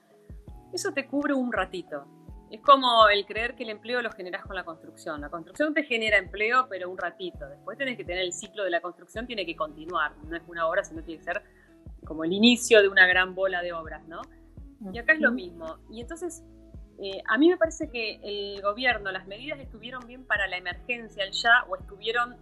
eso 0.73 0.91
te 0.93 1.07
cubre 1.07 1.35
un 1.35 1.53
ratito. 1.53 2.07
Es 2.55 2.61
como 2.61 3.09
el 3.09 3.27
creer 3.27 3.57
que 3.57 3.65
el 3.65 3.71
empleo 3.71 4.01
lo 4.01 4.13
generas 4.13 4.45
con 4.45 4.55
la 4.55 4.63
construcción. 4.63 5.21
La 5.21 5.29
construcción 5.29 5.75
te 5.75 5.83
genera 5.83 6.19
empleo, 6.19 6.69
pero 6.71 6.89
un 6.89 6.97
ratito. 6.97 7.49
Después 7.49 7.77
tenés 7.77 7.97
que 7.97 8.05
tener 8.05 8.23
el 8.23 8.33
ciclo 8.33 8.63
de 8.63 8.71
la 8.71 8.81
construcción, 8.81 9.27
tiene 9.27 9.45
que 9.45 9.57
continuar. 9.57 10.13
No 10.29 10.37
es 10.37 10.43
una 10.47 10.69
hora, 10.69 10.85
sino 10.85 11.03
tiene 11.03 11.19
que 11.19 11.25
ser 11.25 11.43
como 12.07 12.23
el 12.23 12.33
inicio 12.33 12.81
de 12.81 12.87
una 12.87 13.09
gran 13.09 13.35
bola 13.35 13.61
de 13.61 13.73
obras, 13.73 14.07
¿no? 14.07 14.23
Y 14.93 14.97
acá 14.97 15.15
es 15.15 15.21
lo 15.21 15.33
mismo. 15.33 15.81
Y 15.91 16.01
entonces, 16.01 16.45
eh, 17.03 17.21
a 17.29 17.39
mí 17.39 17.49
me 17.49 17.57
parece 17.57 17.91
que 17.91 18.21
el 18.23 18.63
gobierno, 18.63 19.11
las 19.11 19.27
medidas 19.27 19.59
estuvieron 19.59 20.07
bien 20.07 20.25
para 20.25 20.47
la 20.47 20.57
emergencia, 20.57 21.25
ya, 21.33 21.65
o 21.69 21.75
estuvieron 21.75 22.37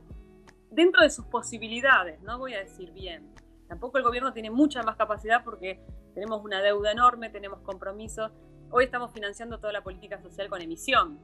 dentro 0.70 1.00
de 1.00 1.08
sus 1.08 1.24
posibilidades, 1.24 2.20
no 2.20 2.36
voy 2.36 2.52
a 2.52 2.58
decir 2.58 2.92
bien. 2.92 3.32
Tampoco 3.66 3.96
el 3.96 4.04
gobierno 4.04 4.34
tiene 4.34 4.50
mucha 4.50 4.82
más 4.82 4.96
capacidad 4.96 5.42
porque 5.42 5.80
tenemos 6.12 6.44
una 6.44 6.60
deuda 6.60 6.92
enorme, 6.92 7.30
tenemos 7.30 7.60
compromisos 7.60 8.30
hoy 8.72 8.84
estamos 8.84 9.12
financiando 9.12 9.58
toda 9.58 9.72
la 9.72 9.82
política 9.82 10.20
social 10.20 10.48
con 10.48 10.60
emisión. 10.60 11.18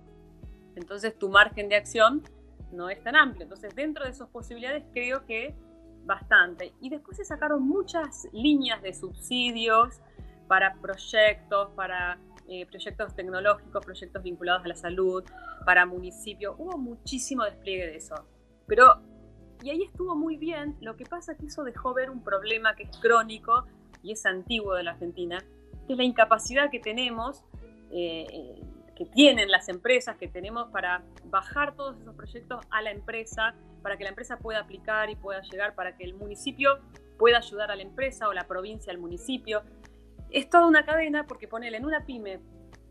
Entonces 0.76 1.18
tu 1.18 1.28
margen 1.28 1.68
de 1.68 1.76
acción 1.76 2.22
no 2.72 2.90
es 2.90 3.02
tan 3.02 3.16
amplio. 3.16 3.44
Entonces 3.44 3.74
dentro 3.74 4.04
de 4.04 4.10
esas 4.10 4.28
posibilidades 4.28 4.84
creo 4.92 5.24
que 5.24 5.56
bastante. 6.04 6.74
Y 6.80 6.90
después 6.90 7.16
se 7.16 7.24
sacaron 7.24 7.66
muchas 7.66 8.28
líneas 8.32 8.82
de 8.82 8.92
subsidios 8.92 10.00
para 10.46 10.74
proyectos, 10.74 11.70
para 11.74 12.18
eh, 12.48 12.66
proyectos 12.66 13.14
tecnológicos, 13.14 13.84
proyectos 13.84 14.22
vinculados 14.22 14.64
a 14.64 14.68
la 14.68 14.76
salud, 14.76 15.24
para 15.64 15.86
municipios. 15.86 16.54
Hubo 16.58 16.76
muchísimo 16.78 17.44
despliegue 17.44 17.86
de 17.86 17.96
eso. 17.96 18.14
Pero, 18.66 19.02
y 19.62 19.70
ahí 19.70 19.82
estuvo 19.82 20.14
muy 20.14 20.36
bien. 20.36 20.76
Lo 20.80 20.96
que 20.96 21.04
pasa 21.04 21.32
es 21.32 21.38
que 21.38 21.46
eso 21.46 21.64
dejó 21.64 21.94
ver 21.94 22.10
un 22.10 22.22
problema 22.22 22.76
que 22.76 22.84
es 22.84 22.96
crónico 22.98 23.64
y 24.02 24.12
es 24.12 24.24
antiguo 24.26 24.74
de 24.74 24.82
la 24.84 24.92
Argentina, 24.92 25.42
que 25.88 25.94
es 25.94 25.98
la 25.98 26.04
incapacidad 26.04 26.70
que 26.70 26.78
tenemos, 26.78 27.42
eh, 27.90 28.26
eh, 28.30 28.62
que 28.94 29.06
tienen 29.06 29.50
las 29.50 29.68
empresas, 29.70 30.16
que 30.16 30.28
tenemos 30.28 30.68
para 30.70 31.02
bajar 31.24 31.74
todos 31.74 31.98
esos 31.98 32.14
proyectos 32.14 32.60
a 32.70 32.82
la 32.82 32.90
empresa, 32.90 33.54
para 33.82 33.96
que 33.96 34.04
la 34.04 34.10
empresa 34.10 34.38
pueda 34.38 34.60
aplicar 34.60 35.08
y 35.08 35.16
pueda 35.16 35.40
llegar, 35.40 35.74
para 35.74 35.96
que 35.96 36.04
el 36.04 36.14
municipio 36.14 36.78
pueda 37.18 37.38
ayudar 37.38 37.70
a 37.70 37.76
la 37.76 37.82
empresa 37.82 38.28
o 38.28 38.34
la 38.34 38.46
provincia 38.46 38.92
al 38.92 38.98
municipio. 38.98 39.62
Es 40.30 40.50
toda 40.50 40.66
una 40.66 40.84
cadena 40.84 41.26
porque 41.26 41.48
ponele 41.48 41.78
en 41.78 41.86
una 41.86 42.04
pyme, 42.04 42.38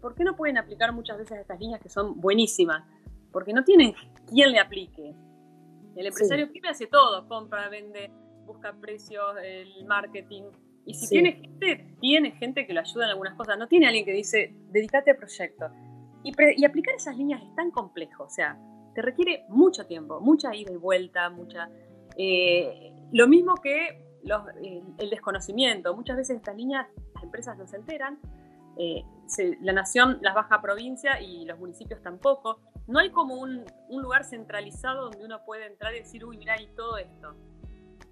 ¿por 0.01 0.15
qué 0.15 0.23
no 0.23 0.35
pueden 0.35 0.57
aplicar 0.57 0.91
muchas 0.91 1.19
veces 1.19 1.39
estas 1.39 1.59
líneas 1.59 1.79
que 1.79 1.89
son 1.89 2.19
buenísimas? 2.19 2.83
Porque 3.31 3.53
no 3.53 3.63
tienen 3.63 3.93
quien 4.27 4.51
le 4.51 4.59
aplique. 4.59 5.13
El 5.95 6.07
empresario 6.07 6.51
pyme 6.51 6.69
hace 6.69 6.87
todo, 6.87 7.27
compra, 7.27 7.69
vende, 7.69 8.09
busca 8.45 8.73
precios, 8.73 9.35
el 9.43 9.85
marketing, 9.85 10.45
y 10.87 10.93
si 10.93 11.09
tiene 11.09 11.33
gente, 11.33 11.95
tiene 11.99 12.31
gente 12.31 12.65
que 12.65 12.73
lo 12.73 12.79
ayuda 12.79 13.05
en 13.05 13.11
algunas 13.11 13.35
cosas. 13.35 13.57
No 13.59 13.67
tiene 13.67 13.87
alguien 13.87 14.05
que 14.05 14.13
dice, 14.13 14.55
dedícate 14.71 15.11
al 15.11 15.17
proyecto. 15.17 15.69
Y, 16.23 16.31
aplicar 16.63 16.95
esas 16.95 17.17
líneas 17.17 17.41
es 17.43 17.53
tan 17.55 17.71
complejo. 17.71 18.23
O 18.23 18.29
sea, 18.29 18.57
te 18.95 19.01
requiere 19.01 19.43
mucho 19.49 19.85
tiempo, 19.85 20.21
mucha 20.21 20.55
ida 20.55 20.71
y 20.71 20.77
vuelta, 20.77 21.29
mucha... 21.29 21.69
Eh, 22.15 22.93
lo 23.11 23.27
mismo 23.27 23.55
que 23.55 24.01
los, 24.23 24.47
eh, 24.63 24.81
el 24.97 25.09
desconocimiento. 25.09 25.93
Muchas 25.93 26.15
veces 26.15 26.37
estas 26.37 26.55
líneas 26.55 26.87
las 27.13 27.23
empresas 27.23 27.57
no 27.57 27.67
se 27.67 27.75
enteran 27.75 28.19
Eh, 28.77 29.03
la 29.61 29.73
nación 29.73 30.19
las 30.21 30.35
baja 30.35 30.55
a 30.55 30.61
provincia 30.61 31.19
y 31.19 31.43
los 31.43 31.59
municipios 31.59 32.01
tampoco. 32.01 32.61
No 32.87 32.99
hay 32.99 33.09
como 33.09 33.35
un, 33.35 33.65
un, 33.89 34.01
lugar 34.01 34.23
centralizado 34.23 35.09
donde 35.09 35.25
uno 35.25 35.43
puede 35.45 35.65
entrar 35.65 35.93
y 35.95 35.99
decir, 35.99 36.23
uy, 36.23 36.37
mira, 36.37 36.61
y 36.61 36.67
todo 36.67 36.97
esto. 36.97 37.35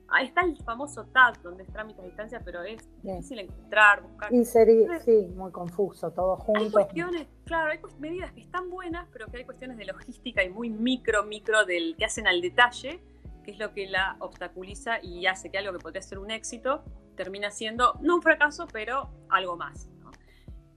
Ahí 0.09 0.27
está 0.27 0.41
el 0.41 0.55
famoso 0.63 1.05
TAD, 1.05 1.37
donde 1.41 1.63
es 1.63 1.71
trámite 1.71 2.01
a 2.01 2.05
distancia, 2.05 2.41
pero 2.43 2.63
es 2.63 2.87
difícil 3.01 3.39
encontrar, 3.39 4.03
buscar. 4.03 4.33
Y 4.33 4.45
sería, 4.45 4.99
sí, 4.99 5.27
muy 5.35 5.51
confuso, 5.51 6.11
todo 6.11 6.37
junto. 6.37 6.59
Hay 6.59 6.71
cuestiones, 6.71 7.27
claro, 7.43 7.71
hay 7.71 7.79
medidas 7.99 8.31
que 8.33 8.41
están 8.41 8.69
buenas, 8.69 9.07
pero 9.11 9.27
que 9.27 9.37
hay 9.37 9.45
cuestiones 9.45 9.77
de 9.77 9.85
logística 9.85 10.43
y 10.43 10.49
muy 10.49 10.69
micro, 10.69 11.23
micro 11.23 11.65
del 11.65 11.95
que 11.97 12.05
hacen 12.05 12.27
al 12.27 12.41
detalle, 12.41 13.01
que 13.43 13.51
es 13.51 13.59
lo 13.59 13.73
que 13.73 13.87
la 13.87 14.15
obstaculiza 14.19 14.99
y 15.01 15.25
hace 15.25 15.49
que 15.49 15.57
algo 15.57 15.73
que 15.73 15.79
podría 15.79 16.01
ser 16.01 16.19
un 16.19 16.31
éxito 16.31 16.83
termina 17.15 17.49
siendo, 17.49 17.97
no 18.01 18.15
un 18.15 18.21
fracaso, 18.21 18.67
pero 18.71 19.09
algo 19.29 19.57
más. 19.57 19.89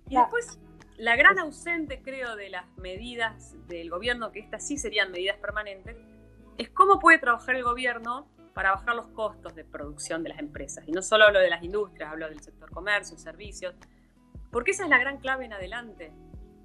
Y 0.09 0.17
después, 0.17 0.59
la 0.97 1.17
gran 1.17 1.39
ausente, 1.39 2.01
creo, 2.03 2.35
de 2.35 2.49
las 2.49 2.65
medidas 2.79 3.55
del 3.69 3.91
gobierno, 3.91 4.33
que 4.33 4.41
estas 4.41 4.67
sí 4.67 4.79
serían 4.79 5.13
medidas 5.13 5.37
permanentes, 5.37 5.97
es 6.57 6.71
cómo 6.71 6.99
puede 6.99 7.19
trabajar 7.19 7.57
el 7.57 7.63
gobierno 7.63 8.27
para 8.59 8.73
bajar 8.73 8.97
los 8.97 9.07
costos 9.11 9.55
de 9.55 9.65
producción 9.65 10.25
de 10.25 10.31
las 10.31 10.41
empresas. 10.41 10.83
Y 10.89 10.91
no 10.91 11.01
solo 11.01 11.27
hablo 11.27 11.39
de 11.39 11.49
las 11.49 11.63
industrias, 11.63 12.11
hablo 12.11 12.29
del 12.29 12.41
sector 12.41 12.69
comercio, 12.73 13.17
servicios, 13.17 13.73
porque 14.51 14.73
esa 14.73 14.83
es 14.83 14.91
la 14.91 14.99
gran 14.99 15.19
clave 15.19 15.45
en 15.45 15.53
adelante. 15.53 16.13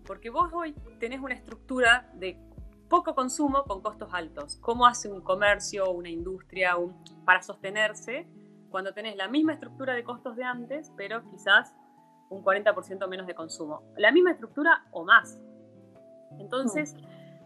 Porque 0.03 0.31
vos 0.31 0.51
hoy 0.53 0.73
tenés 0.99 1.19
una 1.19 1.35
estructura 1.35 2.09
de 2.15 2.39
poco 2.89 3.13
consumo 3.13 3.65
con 3.65 3.83
costos 3.83 4.09
altos. 4.11 4.55
¿Cómo 4.55 4.87
hace 4.87 5.07
un 5.07 5.21
comercio, 5.21 5.91
una 5.91 6.09
industria 6.09 6.75
para 7.25 7.43
sostenerse 7.43 8.27
cuando 8.71 8.95
tenés 8.95 9.15
la 9.15 9.27
misma 9.27 9.53
estructura 9.53 9.93
de 9.93 10.03
costos 10.03 10.35
de 10.35 10.45
antes, 10.45 10.91
pero 10.97 11.23
quizás 11.29 11.75
un 12.31 12.43
40% 12.43 13.07
menos 13.07 13.27
de 13.27 13.35
consumo? 13.35 13.83
La 13.97 14.11
misma 14.11 14.31
estructura 14.31 14.83
o 14.89 15.05
más. 15.05 15.39
Entonces, 16.39 16.95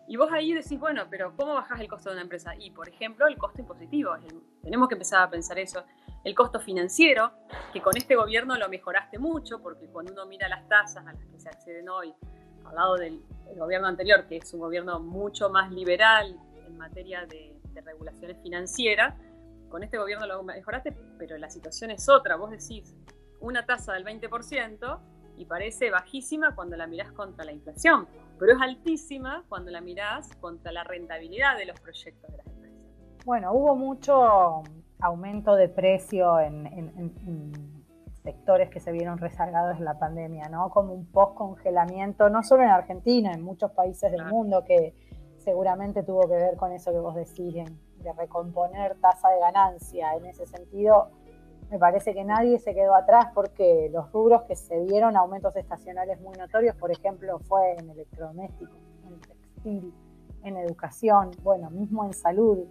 y 0.07 0.15
vos 0.15 0.31
ahí 0.31 0.53
decís, 0.53 0.79
bueno, 0.79 1.03
pero 1.09 1.35
¿cómo 1.35 1.53
bajás 1.53 1.81
el 1.81 1.89
costo 1.89 2.09
de 2.09 2.15
una 2.15 2.21
empresa? 2.21 2.55
Y, 2.57 2.71
por 2.71 2.87
ejemplo, 2.87 3.27
el 3.27 3.37
costo 3.37 3.59
impositivo. 3.59 4.15
tenemos 4.63 4.87
que 4.87 4.95
empezar 4.95 5.21
a 5.21 5.29
pensar 5.29 5.59
eso. 5.59 5.83
El 6.23 6.33
costo 6.33 6.61
financiero, 6.61 7.31
que 7.73 7.81
con 7.81 7.95
este 7.97 8.15
gobierno 8.15 8.55
lo 8.55 8.69
mejoraste 8.69 9.19
mucho, 9.19 9.61
porque 9.61 9.87
cuando 9.87 10.13
uno 10.13 10.25
mira 10.25 10.47
las 10.47 10.67
tasas 10.69 11.05
a 11.05 11.11
las 11.11 11.25
que 11.25 11.39
se 11.39 11.49
acceden 11.49 11.89
hoy, 11.89 12.13
al 12.65 12.75
lado 12.75 12.95
del, 12.95 13.21
gobierno 13.57 13.87
anterior, 13.87 14.25
que 14.27 14.37
es 14.37 14.53
un 14.53 14.59
gobierno 14.59 14.99
mucho 14.99 15.49
más 15.49 15.71
liberal 15.71 16.37
en 16.65 16.77
materia 16.77 17.25
de, 17.25 17.57
de 17.73 17.81
regulaciones 17.81 18.37
financieras, 18.41 19.15
con 19.69 19.83
este 19.83 19.97
gobierno 19.97 20.25
lo 20.27 20.43
mejoraste, 20.43 20.95
pero 21.17 21.37
la 21.37 21.49
situación 21.49 21.91
es 21.91 22.07
otra. 22.07 22.35
Vos 22.35 22.51
decís 22.51 22.95
una 23.39 23.65
tasa 23.65 23.93
del 23.93 24.05
20% 24.05 24.99
y 25.37 25.45
parece 25.45 25.91
bajísima 25.91 26.55
cuando 26.55 26.75
la 26.75 26.87
mirás 26.87 27.11
contra 27.11 27.45
la 27.45 27.51
inflación 27.51 28.07
pero 28.37 28.53
es 28.53 28.61
altísima 28.61 29.43
cuando 29.49 29.71
la 29.71 29.81
mirás 29.81 30.35
contra 30.37 30.71
la 30.71 30.83
rentabilidad 30.83 31.57
de 31.57 31.65
los 31.65 31.79
proyectos 31.79 32.31
de 32.31 32.37
las 32.37 32.47
empresas. 32.47 32.79
Bueno, 33.25 33.51
hubo 33.53 33.75
mucho 33.75 34.63
aumento 34.99 35.55
de 35.55 35.69
precio 35.69 36.39
en, 36.39 37.77
sectores 38.23 38.69
que 38.69 38.81
se 38.81 38.91
vieron 38.91 39.17
rezagados 39.19 39.77
en 39.77 39.85
la 39.85 39.97
pandemia, 39.97 40.49
¿no? 40.49 40.69
Como 40.69 40.93
un 40.93 41.05
post-congelamiento, 41.05 42.29
no 42.29 42.43
solo 42.43 42.63
en 42.63 42.69
Argentina, 42.69 43.31
en 43.31 43.41
muchos 43.41 43.71
países 43.71 44.11
del 44.11 44.25
mundo 44.25 44.65
que 44.65 44.93
seguramente 45.37 46.03
tuvo 46.03 46.27
que 46.27 46.35
ver 46.35 46.57
con 46.57 46.73
eso 46.73 46.91
que 46.91 46.99
vos 46.99 47.15
decís, 47.15 47.53
de 47.55 48.13
recomponer 48.17 48.97
tasa 48.99 49.29
de 49.29 49.39
ganancia. 49.39 50.13
En 50.15 50.25
ese 50.25 50.45
sentido, 50.45 51.09
me 51.69 51.77
parece 51.79 52.13
que 52.13 52.23
nadie 52.23 52.59
se 52.59 52.73
quedó 52.73 52.95
atrás 52.95 53.27
porque 53.33 53.89
los 53.91 54.11
rubros 54.11 54.43
que 54.43 54.55
se 54.55 54.79
vieron 54.85 55.17
aumentos 55.17 55.55
estacionales 55.55 56.19
muy 56.21 56.35
notorios, 56.37 56.75
por 56.75 56.91
ejemplo, 56.91 57.39
fue 57.39 57.73
en 57.73 57.89
electrodomésticos, 57.89 58.77
en 59.05 59.19
textil, 59.19 59.93
en 60.43 60.57
educación, 60.57 61.31
bueno, 61.43 61.69
mismo 61.69 62.05
en 62.05 62.13
salud. 62.13 62.65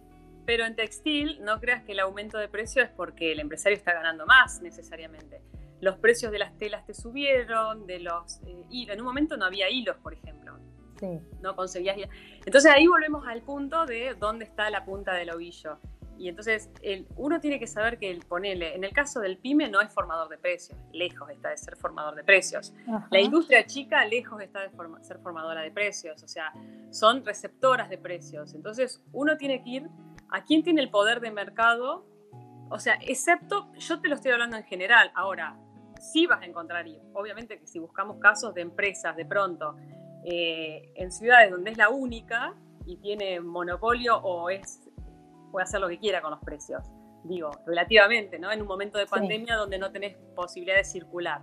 Pero 0.47 0.65
en 0.65 0.77
textil, 0.77 1.39
no 1.43 1.61
creas 1.61 1.83
que 1.83 1.93
el 1.93 2.01
aumento 2.01 2.39
de 2.39 2.49
precio 2.49 2.83
es 2.83 2.89
porque 2.89 3.33
el 3.33 3.41
empresario 3.41 3.77
está 3.77 3.93
ganando 3.93 4.25
más 4.27 4.63
necesariamente. 4.63 5.43
Los 5.81 5.99
precios 5.99 6.33
de 6.33 6.39
las 6.39 6.57
telas 6.57 6.87
te 6.87 6.95
subieron, 6.95 7.87
de 7.87 7.99
los 7.99 8.41
eh, 8.47 8.65
hilos. 8.71 8.95
En 8.95 9.01
un 9.01 9.07
momento 9.07 9.37
no 9.37 9.45
había 9.45 9.69
hilos, 9.69 9.97
por 9.97 10.15
ejemplo. 10.15 10.57
Sí. 10.99 11.21
No 11.43 11.55
conseguías 11.55 11.99
hilos. 11.99 12.11
Entonces 12.47 12.73
ahí 12.73 12.87
volvemos 12.87 13.27
al 13.27 13.43
punto 13.43 13.85
de 13.85 14.15
dónde 14.15 14.47
está 14.47 14.71
la 14.71 14.87
punta 14.87 15.13
del 15.13 15.31
ovillo. 15.31 15.79
Y 16.19 16.29
entonces 16.29 16.71
el, 16.83 17.07
uno 17.17 17.41
tiene 17.41 17.59
que 17.59 17.67
saber 17.67 17.99
que 17.99 18.11
el 18.11 18.21
ponele, 18.21 18.75
en 18.75 18.85
el 18.85 18.93
caso 18.93 19.21
del 19.21 19.39
pyme 19.39 19.69
no 19.69 19.81
es 19.81 19.93
formador 19.93 20.29
de 20.29 20.39
precios, 20.39 20.79
lejos 20.93 21.29
está 21.31 21.51
de 21.51 21.59
ser 21.59 21.77
formador 21.77 22.15
de 22.15 22.25
precios. 22.25 22.73
La 23.11 23.21
industria 23.21 23.67
chica 23.67 24.05
lejos 24.05 24.41
está 24.41 24.61
de 24.61 24.71
ser 25.03 25.19
formadora 25.19 25.63
de 25.63 25.71
precios, 25.71 26.23
o 26.23 26.29
sea, 26.29 26.53
son 26.91 27.25
receptoras 27.25 27.91
de 27.91 27.99
precios. 27.99 28.55
Entonces 28.55 29.03
uno 29.13 29.37
tiene 29.37 29.63
que 29.63 29.71
ir 29.71 29.89
a 30.31 30.43
quién 30.43 30.63
tiene 30.63 30.81
el 30.81 30.91
poder 30.91 31.21
de 31.21 31.31
mercado, 31.31 32.07
o 32.71 32.79
sea, 32.79 32.99
excepto, 33.01 33.73
yo 33.75 34.01
te 34.01 34.09
lo 34.09 34.17
estoy 34.17 34.33
hablando 34.33 34.57
en 34.57 34.65
general, 34.65 35.13
ahora, 35.15 35.57
sí 36.01 36.27
vas 36.27 36.43
a 36.43 36.47
encontrar, 36.47 36.87
y 36.87 36.99
obviamente 37.13 37.59
que 37.59 37.67
si 37.67 37.79
buscamos 37.79 38.19
casos 38.19 38.55
de 38.55 38.63
empresas 38.63 39.17
de 39.17 39.25
pronto, 39.25 39.77
eh, 40.25 40.93
en 40.97 41.13
ciudades 41.13 41.51
donde 41.51 41.71
es 41.71 41.79
la 41.79 41.89
única 41.89 42.55
y 42.85 42.97
tiene 42.97 43.41
monopolio 43.41 44.17
o 44.17 44.51
es 44.51 44.86
puede 45.51 45.65
hacer 45.65 45.81
lo 45.81 45.89
que 45.89 45.99
quiera 45.99 46.21
con 46.21 46.31
los 46.31 46.41
precios. 46.41 46.83
Digo, 47.25 47.51
relativamente, 47.67 48.39
¿no? 48.39 48.53
En 48.53 48.61
un 48.61 48.69
momento 48.69 48.99
de 48.99 49.07
pandemia 49.07 49.57
donde 49.57 49.79
no 49.79 49.91
tenés 49.91 50.17
posibilidad 50.35 50.77
de 50.77 50.85
circular. 50.85 51.41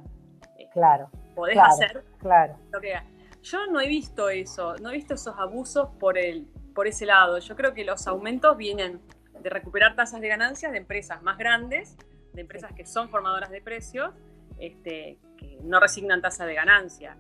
Eh, 0.58 0.70
claro. 0.72 1.10
Podés 1.36 1.58
hacer 1.58 2.06
claro. 2.20 2.58
lo 2.72 2.80
que 2.80 2.94
Yo 3.42 3.66
no 3.68 3.82
he 3.82 3.88
visto 3.88 4.30
eso, 4.30 4.76
no 4.78 4.92
he 4.92 4.94
visto 4.94 5.16
esos 5.16 5.36
abusos 5.38 5.90
por, 6.00 6.18
el, 6.18 6.48
por 6.74 6.88
ese 6.88 7.06
lado. 7.06 7.38
Yo 7.40 7.56
creo 7.56 7.74
que 7.74 7.84
los 7.84 8.08
aumentos 8.08 8.56
vienen 8.56 9.02
de 9.42 9.50
recuperar 9.50 9.96
tasas 9.96 10.22
de 10.22 10.28
ganancias 10.28 10.72
de 10.72 10.78
empresas 10.78 11.22
más 11.22 11.38
grandes, 11.38 11.98
de 12.34 12.42
empresas 12.42 12.72
que 12.74 12.86
son 12.86 13.10
formadoras 13.10 13.50
de 13.50 13.62
precios, 13.62 14.12
este, 14.58 15.20
que 15.38 15.58
no 15.64 15.80
resignan 15.80 16.22
tasa 16.22 16.46
de 16.46 16.54
ganancia. 16.54 17.18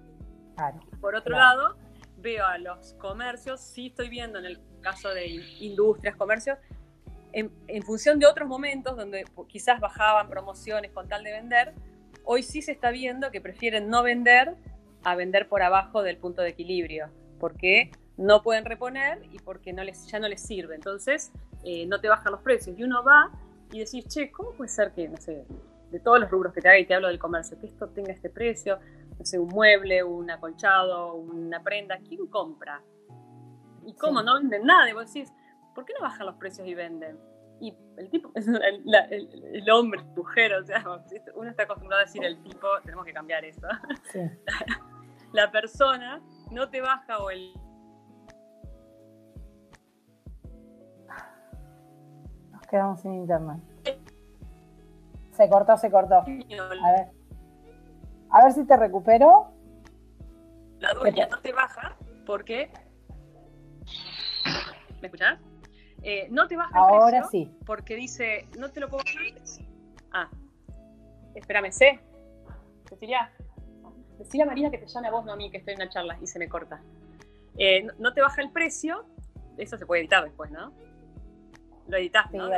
Claro, 0.55 0.79
por 1.01 1.15
otro 1.15 1.35
lado, 1.35 1.75
veo 2.17 2.45
a 2.45 2.57
los 2.57 2.93
comercios, 2.93 3.59
sí 3.59 3.87
estoy 3.87 4.09
viendo 4.09 4.39
en 4.39 4.45
el 4.45 4.61
caso 4.81 5.09
de 5.09 5.27
industrias, 5.59 6.15
comercios, 6.15 6.57
en, 7.33 7.83
función 7.83 8.19
de 8.19 8.27
otros 8.27 8.47
momentos 8.47 8.95
donde 8.95 9.25
quizás 9.47 9.79
bajaban 9.79 10.29
promociones 10.29 10.91
con 10.91 11.07
tal 11.07 11.23
de 11.23 11.31
vender, 11.31 11.73
hoy 12.23 12.43
sí 12.43 12.61
se 12.61 12.71
está 12.71 12.91
viendo 12.91 13.31
que 13.31 13.41
prefieren 13.41 13.89
no 13.89 14.03
vender 14.03 14.55
a 15.03 15.15
vender 15.15 15.49
por 15.49 15.63
abajo 15.63 16.03
del 16.03 16.17
punto 16.17 16.41
de 16.41 16.49
equilibrio, 16.49 17.09
porque 17.39 17.91
no 18.17 18.43
pueden 18.43 18.65
reponer 18.65 19.21
y 19.31 19.39
porque 19.39 19.73
no 19.73 19.83
les, 19.83 20.07
ya 20.07 20.19
no 20.19 20.27
les 20.27 20.41
sirve. 20.41 20.75
Entonces, 20.75 21.31
eh, 21.63 21.85
no 21.87 21.99
te 21.99 22.07
bajan 22.07 22.31
los 22.31 22.41
precios. 22.41 22.77
Y 22.77 22.83
uno 22.83 23.03
va 23.03 23.31
y 23.71 23.79
decís, 23.79 24.07
che, 24.07 24.31
¿cómo 24.31 24.51
puede 24.51 24.69
ser 24.69 24.91
que, 24.91 25.09
no 25.09 25.17
sé, 25.17 25.45
de 25.91 25.99
todos 25.99 26.19
los 26.19 26.29
rubros 26.29 26.53
que 26.53 26.61
te 26.61 26.69
haga 26.69 26.79
y 26.79 26.85
te 26.85 26.93
hablo 26.93 27.07
del 27.07 27.19
comercio, 27.19 27.59
que 27.59 27.65
esto 27.65 27.89
tenga 27.89 28.13
este 28.13 28.29
precio? 28.29 28.79
No 29.17 29.25
sé, 29.25 29.39
un 29.39 29.49
mueble, 29.49 30.03
un 30.03 30.29
acolchado, 30.29 31.15
una 31.15 31.61
prenda, 31.63 31.97
¿quién 32.07 32.27
compra? 32.27 32.81
¿Y 33.85 33.93
cómo? 33.95 34.21
No 34.21 34.35
venden 34.39 34.63
nada. 34.65 34.89
Y 34.89 34.93
vos 34.93 35.11
decís, 35.11 35.33
¿por 35.73 35.85
qué 35.85 35.93
no 35.93 36.01
bajan 36.01 36.25
los 36.25 36.35
precios 36.35 36.67
y 36.67 36.73
venden? 36.73 37.19
Y 37.59 37.75
el 37.97 38.09
tipo, 38.09 38.31
el, 38.35 38.83
el, 39.53 39.69
hombre, 39.71 40.01
el 40.01 40.07
mujer, 40.07 40.53
o 40.53 40.65
sea, 40.65 40.83
uno 41.35 41.49
está 41.49 41.63
acostumbrado 41.63 42.01
a 42.01 42.05
decir 42.05 42.23
el 42.23 42.41
tipo, 42.43 42.67
tenemos 42.83 43.05
que 43.05 43.13
cambiar 43.13 43.45
eso. 43.45 43.67
La 45.33 45.51
persona 45.51 46.21
no 46.51 46.69
te 46.69 46.79
baja 46.79 47.17
o 47.17 47.31
el... 47.31 47.53
Nos 52.51 52.61
quedamos 52.67 53.01
sin 53.01 53.13
internet. 53.15 53.59
Se 55.31 55.49
cortó, 55.49 55.75
se 55.77 55.89
cortó. 55.89 56.17
A 56.17 56.25
ver. 56.25 57.11
A 58.29 58.43
ver 58.43 58.53
si 58.53 58.63
te 58.65 58.77
recupero. 58.77 59.51
La 60.77 60.93
dueña 60.93 61.27
no 61.27 61.39
te 61.39 61.51
baja 61.51 61.97
porque... 62.27 62.71
¿Me 65.01 65.07
escuchás? 65.07 65.39
Eh, 66.03 66.27
no 66.29 66.47
te 66.47 66.57
baja 66.57 66.77
el 66.79 67.09
precio 67.09 67.29
sí. 67.31 67.51
porque 67.65 67.95
dice, 67.95 68.47
no 68.57 68.71
te 68.71 68.81
lo 68.81 68.89
puedo 68.89 69.03
bajar. 69.05 69.23
Ah, 70.11 70.29
espérame, 71.33 71.71
sé. 71.71 71.99
Cecilia, 72.89 73.31
decirle 74.17 74.43
a 74.43 74.45
María 74.45 74.69
que 74.69 74.77
te 74.77 74.87
llame 74.87 75.07
a 75.07 75.11
vos, 75.11 75.25
no 75.25 75.33
a 75.33 75.35
mí, 75.35 75.49
que 75.49 75.57
estoy 75.57 75.73
en 75.73 75.81
una 75.81 75.89
charla 75.89 76.17
y 76.21 76.27
se 76.27 76.39
me 76.39 76.49
corta. 76.49 76.81
Eh, 77.57 77.87
no, 77.99 78.13
te 78.13 78.21
baja 78.21 78.41
el 78.41 78.51
precio, 78.51 79.05
eso 79.57 79.77
se 79.77 79.85
puede 79.85 80.01
editar 80.01 80.23
después, 80.23 80.51
¿no? 80.51 80.73
Lo 81.87 81.97
editas, 81.97 82.31
¿no? 82.33 82.49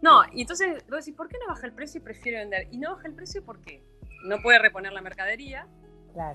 No, 0.00 0.22
y 0.32 0.42
entonces 0.42 0.84
vos 0.88 1.04
decís, 1.04 1.16
¿por 1.16 1.28
qué 1.28 1.38
no 1.40 1.48
baja 1.52 1.66
el 1.66 1.72
precio 1.72 2.00
y 2.00 2.04
prefiere 2.04 2.38
vender? 2.38 2.68
Y 2.70 2.78
no 2.78 2.94
baja 2.94 3.08
el 3.08 3.14
precio 3.14 3.44
porque 3.44 3.82
no 4.24 4.38
puede 4.42 4.60
reponer 4.60 4.92
la 4.92 5.00
mercadería, 5.00 5.66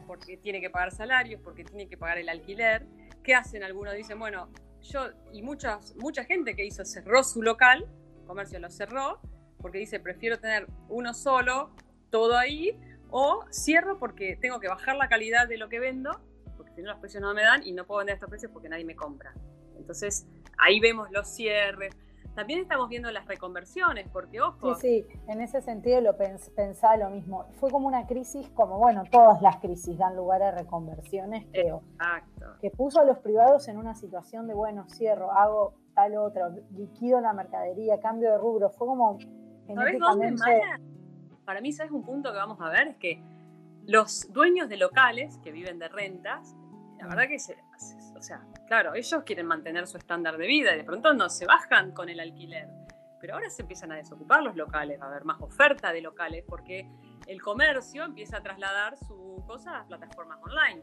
porque 0.06 0.38
tiene 0.38 0.60
que 0.60 0.70
pagar 0.70 0.92
salarios, 0.92 1.42
porque 1.42 1.63
tiene 1.63 1.88
que 1.88 1.98
pagar 1.98 2.18
el 2.18 2.30
alquiler. 2.30 2.86
¿Qué 3.24 3.36
hacen? 3.36 3.63
Algunos 3.63 3.94
dicen, 3.96 4.20
bueno, 4.20 4.50
yo 4.84 5.10
y 5.32 5.41
muchas, 5.41 5.96
mucha 5.96 6.24
gente 6.26 6.56
que 6.56 6.65
hizo 6.65 6.86
cerró 6.86 7.24
su 7.24 7.41
local, 7.41 7.88
comercio 8.28 8.60
lo 8.60 8.69
cerró, 8.69 9.19
porque 9.60 9.80
dice 9.80 10.00
prefiero 10.00 10.39
tener 10.39 10.67
uno 10.89 11.13
solo, 11.13 11.72
todo 12.10 12.38
ahí, 12.38 12.80
o 13.10 13.46
cierro 13.52 14.00
porque 14.00 14.38
tengo 14.41 14.60
que 14.60 14.67
bajar 14.67 14.96
la 14.96 15.08
calidad 15.08 15.48
de 15.48 15.58
lo 15.58 15.69
que 15.69 15.80
vendo, 15.80 16.22
porque 16.58 16.74
si 16.74 16.82
no 16.82 16.91
los 16.91 17.00
precios 17.00 17.22
no 17.22 17.34
me 17.34 17.43
dan 17.43 17.65
y 17.65 17.72
no 17.72 17.86
puedo 17.86 18.00
vender 18.00 18.15
estos 18.15 18.30
precios 18.30 18.52
porque 18.52 18.69
nadie 18.69 18.86
me 18.86 18.96
compra. 18.96 19.34
Entonces 19.78 20.28
ahí 20.58 20.80
vemos 20.80 21.10
los 21.12 21.28
cierres. 21.28 21.96
También 22.36 22.60
estamos 22.60 22.89
viendo 22.89 23.12
las 23.12 23.28
reconversiones, 23.28 24.08
porque 24.12 24.41
ojo. 24.41 24.76
Sí, 24.76 25.06
sí, 25.08 25.19
en 25.28 25.41
ese 25.41 25.62
sentido 25.62 26.02
lo 26.02 26.17
pensaba 26.17 26.98
lo 26.98 27.10
mismo. 27.10 27.46
Fue 27.60 27.69
como 27.69 27.88
una 27.88 28.08
crisis, 28.08 28.50
como 28.52 28.80
bueno, 28.80 29.04
todas 29.12 29.41
las 29.41 29.58
crisis 29.58 29.98
dan 29.98 30.15
lugar 30.15 30.41
a 30.41 30.52
reconversiones, 30.52 31.46
creo. 31.52 31.84
Exacto. 31.93 32.46
Que 32.60 32.72
puso 32.72 33.02
a 33.02 33.06
los 33.06 33.19
privados 33.19 33.67
en 33.67 33.78
una 33.78 33.93
situación 33.93 34.48
de, 34.48 34.56
bueno, 34.56 34.86
cierro, 34.89 35.32
hago 35.32 35.76
tal 35.93 36.17
otro, 36.17 36.50
liquido 36.76 37.22
la 37.22 37.34
mercadería, 37.34 38.00
cambio 38.00 38.32
de 38.32 38.38
rubro. 38.38 38.69
Fue 38.72 38.88
como. 38.88 39.19
¿Sabes 39.67 40.00
dónde, 40.00 40.36
Para 41.46 41.62
mí, 41.62 41.72
¿sabes 41.72 41.91
un 41.91 42.04
punto 42.04 42.32
que 42.32 42.38
vamos 42.38 42.60
a 42.62 42.69
ver? 42.69 42.88
Es 42.88 42.98
que 42.98 43.24
los 43.86 44.32
dueños 44.34 44.69
de 44.69 44.78
locales 44.78 45.38
que 45.39 45.52
viven 45.52 45.78
de 45.78 45.88
rentas, 45.88 46.56
la 47.00 47.08
verdad 47.08 47.28
que 47.28 47.39
se, 47.39 47.56
o 48.24 48.26
sea, 48.26 48.42
claro, 48.68 48.94
ellos 48.96 49.24
quieren 49.26 49.46
mantener 49.48 49.86
su 49.86 49.98
estándar 49.98 50.38
de 50.38 50.48
vida 50.48 50.74
y 50.74 50.78
de 50.78 50.86
pronto 50.86 51.14
no 51.14 51.30
se 51.30 51.46
bajan 51.46 51.92
con 51.92 52.08
el 52.08 52.22
alquiler. 52.22 52.70
Pero 53.20 53.34
ahora 53.34 53.50
se 53.50 53.64
empiezan 53.64 53.92
a 53.92 53.98
desocupar 53.98 54.42
los 54.42 54.56
locales, 54.56 54.98
va 55.02 55.08
a 55.08 55.10
haber 55.10 55.26
más 55.26 55.42
oferta 55.42 55.92
de 55.92 56.00
locales 56.00 56.46
porque 56.48 56.90
el 57.28 57.42
comercio 57.42 58.06
empieza 58.06 58.38
a 58.38 58.42
trasladar 58.42 58.96
su 58.96 59.44
cosa 59.46 59.82
a 59.82 59.86
plataformas 59.86 60.40
online. 60.42 60.82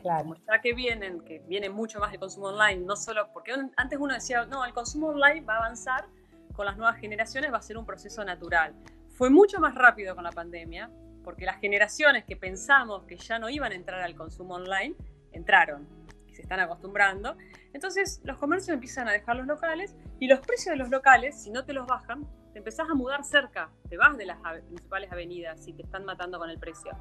Claro. 0.00 0.22
Como 0.22 0.36
ya 0.36 0.60
que 0.60 0.74
vienen, 0.74 1.24
que 1.24 1.40
viene 1.40 1.68
mucho 1.70 1.98
más 1.98 2.12
el 2.12 2.20
consumo 2.20 2.50
online, 2.50 2.84
no 2.84 2.94
solo 2.94 3.32
porque 3.32 3.52
antes 3.76 3.98
uno 3.98 4.14
decía, 4.14 4.46
no, 4.46 4.64
el 4.64 4.72
consumo 4.72 5.08
online 5.08 5.40
va 5.40 5.54
a 5.54 5.58
avanzar 5.58 6.06
con 6.52 6.66
las 6.66 6.76
nuevas 6.76 7.00
generaciones, 7.00 7.52
va 7.52 7.58
a 7.58 7.62
ser 7.62 7.78
un 7.78 7.84
proceso 7.84 8.24
natural. 8.24 8.76
Fue 9.08 9.28
mucho 9.28 9.58
más 9.58 9.74
rápido 9.74 10.14
con 10.14 10.22
la 10.22 10.30
pandemia, 10.30 10.88
porque 11.24 11.46
las 11.46 11.58
generaciones 11.58 12.24
que 12.24 12.36
pensamos 12.36 13.02
que 13.06 13.16
ya 13.16 13.40
no 13.40 13.50
iban 13.50 13.72
a 13.72 13.74
entrar 13.74 14.02
al 14.02 14.14
consumo 14.14 14.54
online, 14.54 14.94
entraron 15.32 15.95
se 16.36 16.42
están 16.42 16.60
acostumbrando. 16.60 17.36
Entonces 17.72 18.20
los 18.24 18.38
comercios 18.38 18.74
empiezan 18.74 19.08
a 19.08 19.12
dejar 19.12 19.36
los 19.36 19.46
locales 19.46 19.96
y 20.20 20.28
los 20.28 20.40
precios 20.40 20.72
de 20.72 20.76
los 20.76 20.90
locales, 20.90 21.42
si 21.42 21.50
no 21.50 21.64
te 21.64 21.72
los 21.72 21.86
bajan, 21.86 22.26
te 22.52 22.58
empezás 22.58 22.88
a 22.88 22.94
mudar 22.94 23.24
cerca, 23.24 23.70
te 23.88 23.96
vas 23.96 24.16
de 24.16 24.26
las 24.26 24.38
principales 24.66 25.10
avenidas 25.10 25.66
y 25.66 25.72
te 25.72 25.82
están 25.82 26.04
matando 26.04 26.38
con 26.38 26.50
el 26.50 26.58
precio. 26.58 26.92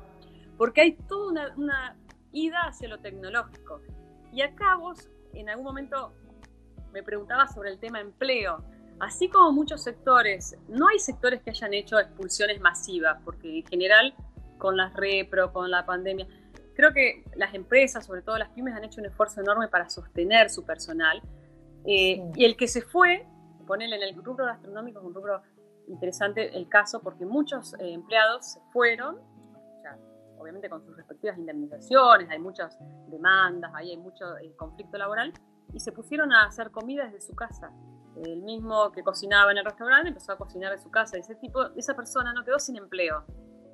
Porque 0.58 0.82
hay 0.82 0.94
toda 0.94 1.32
una, 1.32 1.54
una 1.56 1.98
ida 2.32 2.62
hacia 2.62 2.88
lo 2.88 3.00
tecnológico. 3.00 3.82
Y 4.32 4.42
acá 4.42 4.76
vos 4.76 5.10
en 5.34 5.50
algún 5.50 5.66
momento 5.66 6.14
me 6.92 7.04
preguntabas 7.04 7.54
sobre 7.54 7.70
el 7.70 7.80
tema 7.80 8.00
empleo. 8.00 8.64
Así 9.00 9.28
como 9.30 9.52
muchos 9.52 9.84
sectores, 9.84 10.58
no 10.70 10.88
hay 10.88 11.00
sectores 11.00 11.42
que 11.42 11.50
hayan 11.50 11.74
hecho 11.74 12.00
expulsiones 12.00 12.62
masivas, 12.62 13.18
porque 13.26 13.60
en 13.60 13.66
general 13.66 14.16
con 14.58 14.78
las 14.78 14.94
repro, 14.94 15.52
con 15.52 15.70
la 15.70 15.86
pandemia, 15.86 16.28
creo 16.76 16.94
que 16.94 17.24
las 17.36 17.54
empresas, 17.54 18.06
sobre 18.06 18.22
todo 18.22 18.38
las 18.38 18.50
pymes, 18.50 18.76
han 18.76 18.84
hecho 18.84 19.02
un 19.02 19.08
esfuerzo 19.08 19.42
enorme 19.42 19.68
para 19.68 19.90
sostener 19.90 20.50
su 20.50 20.64
personal. 20.64 21.22
Eh, 21.86 22.22
y 22.36 22.46
el 22.46 22.56
que 22.58 22.68
se 22.68 22.82
fue, 22.82 23.26
ponerle 23.66 23.96
en 23.96 24.04
el 24.04 24.24
rubro 24.24 24.46
gastronómico 24.46 25.00
es 25.00 25.06
un 25.06 25.14
rubro 25.14 25.42
interesante 25.88 26.56
el 26.56 26.68
caso 26.68 27.02
porque 27.02 27.26
muchos 27.26 27.74
eh, 27.76 27.94
empleados 27.94 28.54
se 28.54 28.60
fueron, 28.72 29.18
obviamente 30.38 30.70
con 30.70 30.84
sus 30.86 30.96
respectivas 30.96 31.38
indemnizaciones, 31.38 32.30
hay 32.30 32.40
muchas 32.40 32.78
demandas, 33.08 33.72
ahí 33.74 33.92
hay 33.92 33.98
mucho 33.98 34.38
eh, 34.38 34.54
conflicto 34.56 34.98
laboral, 34.98 35.34
y 35.74 35.80
se 35.80 35.92
pusieron 35.92 36.32
a 36.32 36.46
hacer 36.46 36.72
comida 36.72 37.06
desde 37.06 37.22
su 37.22 37.36
casa. 37.36 37.72
El 38.16 38.44
mismo 38.44 38.92
que 38.92 39.04
cocinaba 39.04 39.52
en 39.52 39.58
el 39.58 39.66
restaurante 39.66 40.10
empezó 40.10 40.32
a 40.34 40.38
cocinar 40.38 40.72
de 40.72 40.78
su 40.78 40.90
casa. 40.90 41.18
Ese 41.18 41.36
tipo, 41.36 41.66
esa 41.76 41.96
persona 41.96 42.32
no 42.32 42.46
quedó 42.46 42.60
sin 42.60 42.78
empleo 42.78 43.26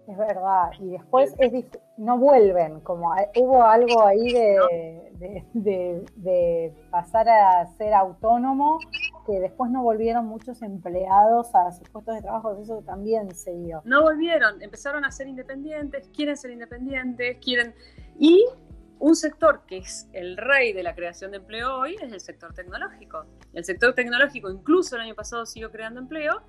es 0.08 0.18
verdad. 0.18 0.72
Y 0.80 0.90
después 0.90 1.34
es 1.38 1.52
no 1.98 2.18
vuelven, 2.18 2.80
como 2.82 3.14
hubo 3.36 3.64
algo 3.64 4.06
ahí 4.06 4.34
de, 5.54 6.74
pasar 6.90 7.30
a 7.30 7.68
ser 7.78 7.94
autónomo, 7.94 8.80
que 9.26 9.40
después 9.40 9.70
no 9.70 9.84
volvieron 9.84 10.26
muchos 10.26 10.62
empleados 10.64 11.54
a 11.54 11.72
sus 11.72 11.88
puestos 11.90 12.16
de 12.16 12.22
trabajo, 12.22 12.58
eso 12.60 12.82
también 12.86 13.34
se 13.36 13.54
dio. 13.54 13.82
No 13.86 14.02
volvieron, 14.02 14.62
empezaron 14.62 15.06
a 15.06 15.12
ser 15.12 15.28
independientes, 15.28 16.10
quieren 16.10 16.38
ser 16.38 16.52
independientes, 16.52 17.38
quieren... 17.44 17.76
Y 18.18 18.46
un 19.00 19.16
sector 19.16 19.62
que 19.66 19.78
es 19.78 20.08
el 20.14 20.38
rey 20.38 20.74
de 20.74 20.84
la 20.84 20.94
creación 20.94 21.32
de 21.32 21.38
empleo 21.38 21.76
hoy 21.76 21.96
es 21.96 22.12
el 22.12 22.20
sector 22.20 22.54
tecnológico. 22.54 23.26
El 23.54 23.66
sector 23.66 23.94
tecnológico 23.94 24.50
incluso 24.50 24.96
el 24.96 25.02
año 25.02 25.16
pasado 25.16 25.46
siguió 25.46 25.72
creando 25.72 26.00
empleo 26.00 26.42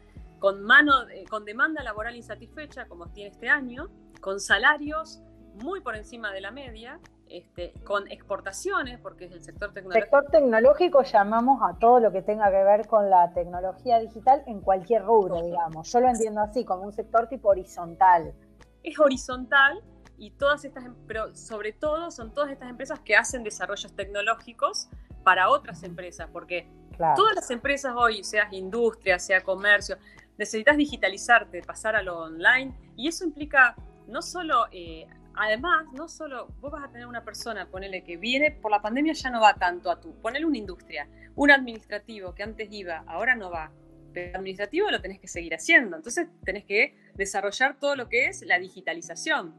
con, 0.43 0.61
mano, 0.61 0.93
con 1.31 1.45
demanda 1.45 1.85
laboral 1.85 2.17
insatisfecha, 2.17 2.89
como 2.89 3.07
tiene 3.13 3.31
este 3.31 3.49
año, 3.49 3.89
con 4.21 4.41
salarios 4.41 5.23
muy 5.63 5.81
por 5.83 5.95
encima 5.95 6.33
de 6.33 6.41
la 6.41 6.51
media, 6.51 6.99
este, 7.29 7.73
con 7.85 8.11
exportaciones, 8.11 8.99
porque 8.99 9.27
es 9.27 9.33
el 9.33 9.45
sector 9.45 9.73
tecnológico. 9.73 10.05
Sector 10.05 10.31
tecnológico 10.33 11.03
llamamos 11.05 11.61
a 11.63 11.79
todo 11.79 12.01
lo 12.01 12.11
que 12.11 12.23
tenga 12.23 12.51
que 12.51 12.65
ver 12.65 12.89
con 12.89 13.09
la 13.09 13.33
tecnología 13.33 14.01
digital 14.01 14.43
en 14.49 14.61
cualquier 14.61 15.05
rubro, 15.05 15.41
digamos. 15.41 15.93
Yo 15.93 16.01
lo 16.01 16.09
entiendo 16.09 16.41
así, 16.41 16.65
como 16.65 16.83
un 16.83 16.93
sector 16.93 17.29
tipo 17.29 17.51
horizontal. 17.51 18.35
Es 18.83 18.99
horizontal 18.99 19.81
y 20.19 20.33
todas 20.33 20.65
estas, 20.65 20.85
em, 20.85 20.97
pero 21.07 21.33
sobre 21.37 21.73
todo 21.73 22.11
son 22.11 22.35
todas 22.35 22.51
estas 22.51 22.69
empresas 22.69 22.99
que 22.99 23.15
hacen 23.15 23.45
desarrollos 23.45 23.95
tecnológicos 23.95 24.89
para 25.23 25.51
otras 25.51 25.85
empresas, 25.85 26.29
porque 26.33 26.69
todas 27.15 27.37
las 27.37 27.49
empresas 27.53 27.95
hoy, 27.97 28.25
sea 28.25 28.49
industria, 28.51 29.21
sea 29.21 29.41
comercio, 29.41 29.99
necesitas 30.39 30.77
digitalizarte, 30.77 31.63
pasar 31.63 31.97
a 31.97 32.03
lo 32.03 32.21
online, 32.21 32.75
y 32.97 33.09
eso 33.09 33.25
implica 33.25 33.77
no 34.09 34.23
solo, 34.23 34.67
eh, 34.73 35.07
además, 35.35 35.87
no 35.93 36.09
solo, 36.09 36.49
vos 36.61 36.73
vas 36.73 36.85
a 36.85 36.91
tener 36.91 37.07
una 37.07 37.25
persona, 37.25 37.69
ponele 37.69 38.03
que 38.05 38.17
viene, 38.17 38.51
por 38.51 38.71
la 38.71 38.83
pandemia 38.83 39.13
ya 39.13 39.31
no 39.31 39.41
va 39.41 39.55
tanto 39.55 39.91
a 39.91 40.01
tú, 40.01 40.15
ponele 40.21 40.45
una 40.45 40.59
industria, 40.59 41.09
un 41.35 41.51
administrativo 41.51 42.35
que 42.35 42.43
antes 42.43 42.69
iba, 42.71 43.05
ahora 43.07 43.35
no 43.35 43.51
va, 43.51 43.73
pero 44.13 44.31
el 44.31 44.37
administrativo 44.37 44.91
lo 44.91 45.01
tenés 45.01 45.21
que 45.21 45.29
seguir 45.29 45.55
haciendo, 45.55 45.97
entonces 45.97 46.29
tenés 46.45 46.65
que 46.65 46.97
desarrollar 47.15 47.79
todo 47.79 47.97
lo 47.97 48.09
que 48.09 48.27
es 48.27 48.43
la 48.43 48.59
digitalización, 48.59 49.55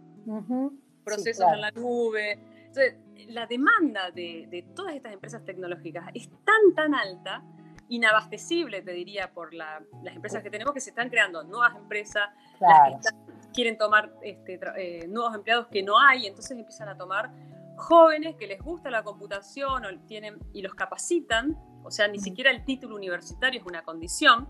procesos 1.04 1.52
en 1.52 1.62
la 1.62 1.72
nube. 1.72 2.40
Entonces, 2.68 2.96
la 3.28 3.46
demanda 3.46 4.12
de, 4.12 4.48
de 4.50 4.64
todas 4.76 4.96
estas 4.96 5.14
empresas 5.14 5.44
tecnológicas 5.46 6.06
es 6.14 6.30
tan, 6.44 6.76
tan 6.76 6.96
alta 6.96 7.44
inabastecible, 7.96 8.82
te 8.82 8.92
diría, 8.92 9.32
por 9.32 9.54
las 9.54 9.84
empresas 10.04 10.42
que 10.42 10.50
tenemos, 10.50 10.74
que 10.74 10.82
se 10.82 10.90
están 10.90 11.10
creando 11.10 11.44
nuevas 11.44 11.76
empresas, 11.76 12.30
las 12.60 13.12
que 13.12 13.52
quieren 13.54 13.78
tomar 13.78 14.12
este, 14.24 14.60
eh, 14.78 15.08
nuevos 15.08 15.36
empleados 15.36 15.68
que 15.68 15.84
no 15.84 16.00
hay, 16.00 16.26
entonces 16.26 16.58
empiezan 16.58 16.90
a 16.90 16.98
tomar 16.98 17.32
jóvenes 17.76 18.36
que 18.36 18.48
les 18.48 18.60
gusta 18.60 18.90
la 18.90 19.04
computación 19.04 19.86
o 19.86 20.00
tienen, 20.08 20.40
y 20.54 20.64
los 20.64 20.74
capacitan, 20.74 21.56
o 21.84 21.92
sea, 21.92 22.08
ni 22.08 22.20
siquiera 22.20 22.50
el 22.50 22.66
título 22.66 22.96
universitario 22.96 23.60
es 23.60 23.66
una 23.66 23.84
condición. 23.84 24.50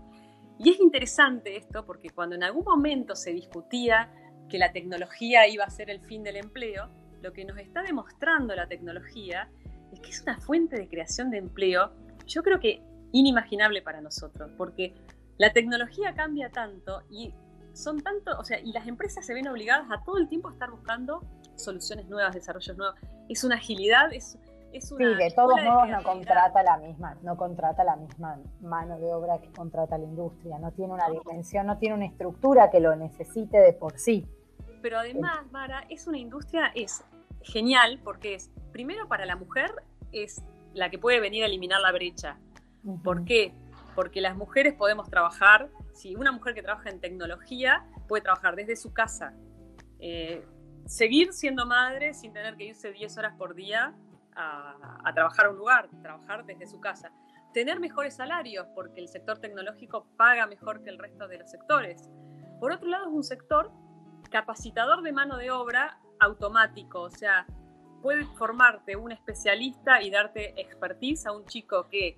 Y 0.58 0.70
es 0.70 0.80
interesante 0.80 1.56
esto 1.56 1.84
porque 1.84 2.10
cuando 2.10 2.36
en 2.36 2.44
algún 2.44 2.64
momento 2.64 3.14
se 3.14 3.32
discutía 3.32 4.10
que 4.48 4.56
la 4.56 4.72
tecnología 4.72 5.46
iba 5.48 5.64
a 5.64 5.70
ser 5.70 5.90
el 5.90 6.00
fin 6.00 6.22
del 6.22 6.36
empleo, 6.36 6.88
lo 7.20 7.32
que 7.32 7.44
nos 7.44 7.58
está 7.58 7.82
demostrando 7.82 8.54
la 8.54 8.68
tecnología 8.68 9.50
es 9.92 10.00
que 10.00 10.10
es 10.10 10.22
una 10.22 10.38
fuente 10.38 10.76
de 10.76 10.88
creación 10.88 11.30
de 11.30 11.38
empleo. 11.38 11.92
Yo 12.26 12.42
creo 12.42 12.60
que 12.60 12.82
inimaginable 13.14 13.80
para 13.80 14.00
nosotros, 14.00 14.50
porque 14.58 14.92
la 15.38 15.52
tecnología 15.52 16.14
cambia 16.14 16.50
tanto 16.50 17.02
y 17.08 17.32
son 17.72 18.00
tanto, 18.02 18.32
o 18.38 18.44
sea, 18.44 18.58
y 18.60 18.72
las 18.72 18.86
empresas 18.86 19.24
se 19.24 19.32
ven 19.34 19.48
obligadas 19.48 19.86
a 19.90 20.02
todo 20.04 20.18
el 20.18 20.28
tiempo 20.28 20.48
a 20.48 20.52
estar 20.52 20.70
buscando 20.70 21.22
soluciones 21.54 22.08
nuevas, 22.08 22.34
desarrollos 22.34 22.76
nuevos. 22.76 22.98
Es 23.28 23.44
una 23.44 23.54
agilidad, 23.54 24.12
es, 24.12 24.36
es 24.72 24.90
una. 24.90 25.10
Sí, 25.10 25.14
de 25.14 25.30
todos 25.30 25.62
modos 25.62 25.88
no 25.88 26.02
contrata 26.02 26.62
la 26.64 26.76
misma, 26.78 27.16
no 27.22 27.36
contrata 27.36 27.84
la 27.84 27.96
misma 27.96 28.38
mano 28.60 28.98
de 28.98 29.12
obra 29.14 29.38
que 29.40 29.50
contrata 29.52 29.96
la 29.96 30.04
industria, 30.04 30.58
no 30.58 30.72
tiene 30.72 30.92
una 30.92 31.08
dimensión, 31.08 31.66
no 31.66 31.78
tiene 31.78 31.94
una 31.94 32.06
estructura 32.06 32.70
que 32.70 32.80
lo 32.80 32.94
necesite 32.96 33.58
de 33.58 33.72
por 33.72 33.98
sí. 33.98 34.26
Pero 34.82 34.98
además, 34.98 35.50
Mara, 35.52 35.84
es 35.88 36.08
una 36.08 36.18
industria, 36.18 36.72
es 36.74 37.04
genial 37.42 38.00
porque 38.02 38.34
es, 38.34 38.50
primero 38.72 39.06
para 39.06 39.24
la 39.24 39.36
mujer, 39.36 39.72
es 40.10 40.42
la 40.74 40.90
que 40.90 40.98
puede 40.98 41.20
venir 41.20 41.44
a 41.44 41.46
eliminar 41.46 41.80
la 41.80 41.92
brecha 41.92 42.38
¿Por 43.02 43.24
qué? 43.24 43.54
Porque 43.94 44.20
las 44.20 44.36
mujeres 44.36 44.74
podemos 44.74 45.08
trabajar, 45.08 45.70
si 45.92 46.16
una 46.16 46.32
mujer 46.32 46.54
que 46.54 46.62
trabaja 46.62 46.90
en 46.90 47.00
tecnología 47.00 47.86
puede 48.08 48.22
trabajar 48.22 48.56
desde 48.56 48.76
su 48.76 48.92
casa, 48.92 49.34
eh, 50.00 50.44
seguir 50.86 51.32
siendo 51.32 51.66
madre 51.66 52.12
sin 52.14 52.32
tener 52.32 52.56
que 52.56 52.64
irse 52.64 52.92
10 52.92 53.16
horas 53.18 53.34
por 53.38 53.54
día 53.54 53.94
a, 54.36 55.12
trabajar 55.14 55.46
a 55.46 55.50
un 55.50 55.56
lugar, 55.56 55.88
trabajar 56.02 56.44
desde 56.44 56.66
su 56.66 56.80
casa. 56.80 57.12
Tener 57.52 57.78
mejores 57.78 58.16
salarios, 58.16 58.66
porque 58.74 59.00
el 59.00 59.08
sector 59.08 59.38
tecnológico 59.38 60.06
paga 60.16 60.46
mejor 60.46 60.82
que 60.82 60.90
el 60.90 60.98
resto 60.98 61.28
de 61.28 61.38
los 61.38 61.50
sectores. 61.50 62.10
Por 62.58 62.72
otro 62.72 62.88
lado, 62.88 63.06
es 63.06 63.12
un 63.12 63.22
sector 63.22 63.70
capacitador 64.30 65.02
de 65.02 65.12
mano 65.12 65.36
de 65.36 65.52
obra 65.52 66.00
automático, 66.18 67.02
o 67.02 67.10
sea, 67.10 67.46
puede 68.02 68.24
formarte 68.24 68.96
un 68.96 69.12
especialista 69.12 70.02
y 70.02 70.10
darte 70.10 70.60
expertise 70.60 71.26
a 71.26 71.32
un 71.32 71.44
chico 71.46 71.88
que 71.88 72.16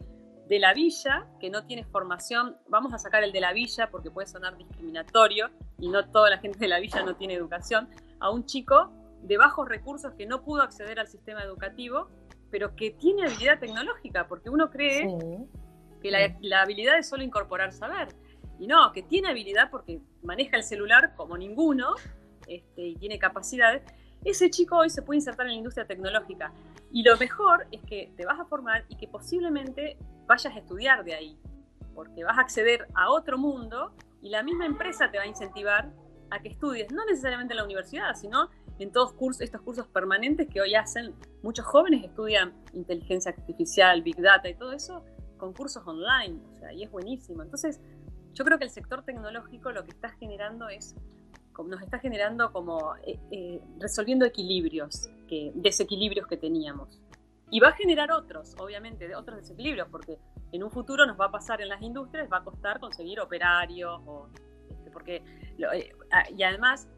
de 0.48 0.58
la 0.60 0.72
villa, 0.74 1.26
que 1.40 1.50
no 1.50 1.64
tiene 1.64 1.84
formación, 1.84 2.56
vamos 2.68 2.94
a 2.94 2.98
sacar 2.98 3.24
el 3.24 3.32
de 3.32 3.40
la 3.40 3.52
villa 3.52 3.90
porque 3.90 4.10
puede 4.10 4.28
sonar 4.28 4.56
discriminatorio 4.56 5.50
y 5.78 5.88
no 5.88 6.08
toda 6.10 6.30
la 6.30 6.38
gente 6.38 6.58
de 6.58 6.68
la 6.68 6.78
villa 6.78 7.02
no 7.02 7.16
tiene 7.16 7.34
educación, 7.34 7.88
a 8.20 8.30
un 8.30 8.46
chico 8.46 8.92
de 9.22 9.36
bajos 9.38 9.68
recursos 9.68 10.12
que 10.14 10.26
no 10.26 10.42
pudo 10.42 10.62
acceder 10.62 11.00
al 11.00 11.08
sistema 11.08 11.42
educativo, 11.42 12.08
pero 12.50 12.76
que 12.76 12.92
tiene 12.92 13.26
habilidad 13.26 13.58
tecnológica, 13.58 14.28
porque 14.28 14.50
uno 14.50 14.70
cree 14.70 15.18
que 16.00 16.10
la, 16.10 16.62
habilidad 16.62 16.98
es 16.98 17.08
solo 17.08 17.24
incorporar 17.24 17.72
saber. 17.72 18.08
Y 18.58 18.66
no, 18.66 18.92
que 18.92 19.02
tiene 19.02 19.28
habilidad 19.28 19.68
porque 19.70 20.00
maneja 20.22 20.56
el 20.56 20.62
celular 20.62 21.14
como 21.16 21.36
ninguno 21.36 21.94
este, 22.46 22.86
y 22.86 22.96
tiene 22.96 23.18
capacidades. 23.18 23.82
Ese 24.24 24.48
chico 24.48 24.76
hoy 24.76 24.90
se 24.90 25.02
puede 25.02 25.18
insertar 25.18 25.46
en 25.46 25.52
la 25.52 25.58
industria 25.58 25.86
tecnológica. 25.86 26.52
Y 26.92 27.02
lo 27.02 27.16
mejor 27.18 27.66
es 27.72 27.82
que 27.82 28.12
te 28.16 28.24
vas 28.24 28.40
a 28.40 28.44
formar 28.44 28.84
y 28.88 28.96
que 28.96 29.08
posiblemente 29.08 29.98
vayas 30.26 30.54
a 30.54 30.58
estudiar 30.58 31.04
de 31.04 31.14
ahí, 31.14 31.38
porque 31.94 32.24
vas 32.24 32.38
a 32.38 32.42
acceder 32.42 32.86
a 32.94 33.10
otro 33.10 33.38
mundo 33.38 33.92
y 34.22 34.30
la 34.30 34.42
misma 34.42 34.66
empresa 34.66 35.10
te 35.10 35.18
va 35.18 35.24
a 35.24 35.26
incentivar 35.26 35.92
a 36.30 36.40
que 36.40 36.48
estudies, 36.48 36.90
no 36.92 37.04
necesariamente 37.04 37.54
en 37.54 37.58
la 37.58 37.64
universidad, 37.64 38.14
sino 38.14 38.50
en 38.78 38.92
todos 38.92 39.14
estos 39.40 39.60
cursos 39.62 39.86
permanentes 39.86 40.48
que 40.48 40.60
hoy 40.60 40.74
hacen 40.74 41.14
muchos 41.42 41.64
jóvenes 41.64 42.04
estudian 42.04 42.52
inteligencia 42.74 43.30
artificial, 43.30 44.02
big 44.02 44.20
data 44.20 44.48
y 44.48 44.54
todo 44.54 44.72
eso 44.72 45.04
con 45.36 45.52
cursos 45.52 45.82
online, 45.86 46.40
o 46.54 46.58
sea, 46.58 46.72
y 46.72 46.82
es 46.82 46.90
buenísimo. 46.90 47.42
Entonces, 47.42 47.80
yo 48.32 48.44
creo 48.44 48.58
que 48.58 48.64
el 48.64 48.70
sector 48.70 49.02
tecnológico 49.02 49.70
lo 49.70 49.84
que 49.84 49.90
está 49.90 50.10
generando 50.10 50.68
es, 50.68 50.94
nos 51.66 51.82
está 51.82 51.98
generando 51.98 52.52
como 52.52 52.96
eh, 53.06 53.18
eh, 53.30 53.60
resolviendo 53.78 54.24
equilibrios, 54.26 55.08
que, 55.28 55.52
desequilibrios 55.54 56.26
que 56.26 56.36
teníamos. 56.36 57.00
Y 57.50 57.60
va 57.60 57.68
a 57.68 57.72
generar 57.72 58.10
otros, 58.10 58.54
obviamente, 58.58 59.14
otros 59.14 59.38
desequilibrios, 59.38 59.88
porque 59.88 60.18
en 60.52 60.64
un 60.64 60.70
futuro 60.70 61.06
nos 61.06 61.18
va 61.18 61.26
a 61.26 61.30
pasar 61.30 61.60
en 61.60 61.68
las 61.68 61.80
industrias, 61.80 62.28
va 62.30 62.38
a 62.38 62.44
costar 62.44 62.80
conseguir 62.80 63.20
operarios, 63.20 64.00
o, 64.04 64.28
este, 64.68 64.90
porque, 64.90 65.22
eh, 65.58 65.92
y 66.36 66.42
además 66.42 66.88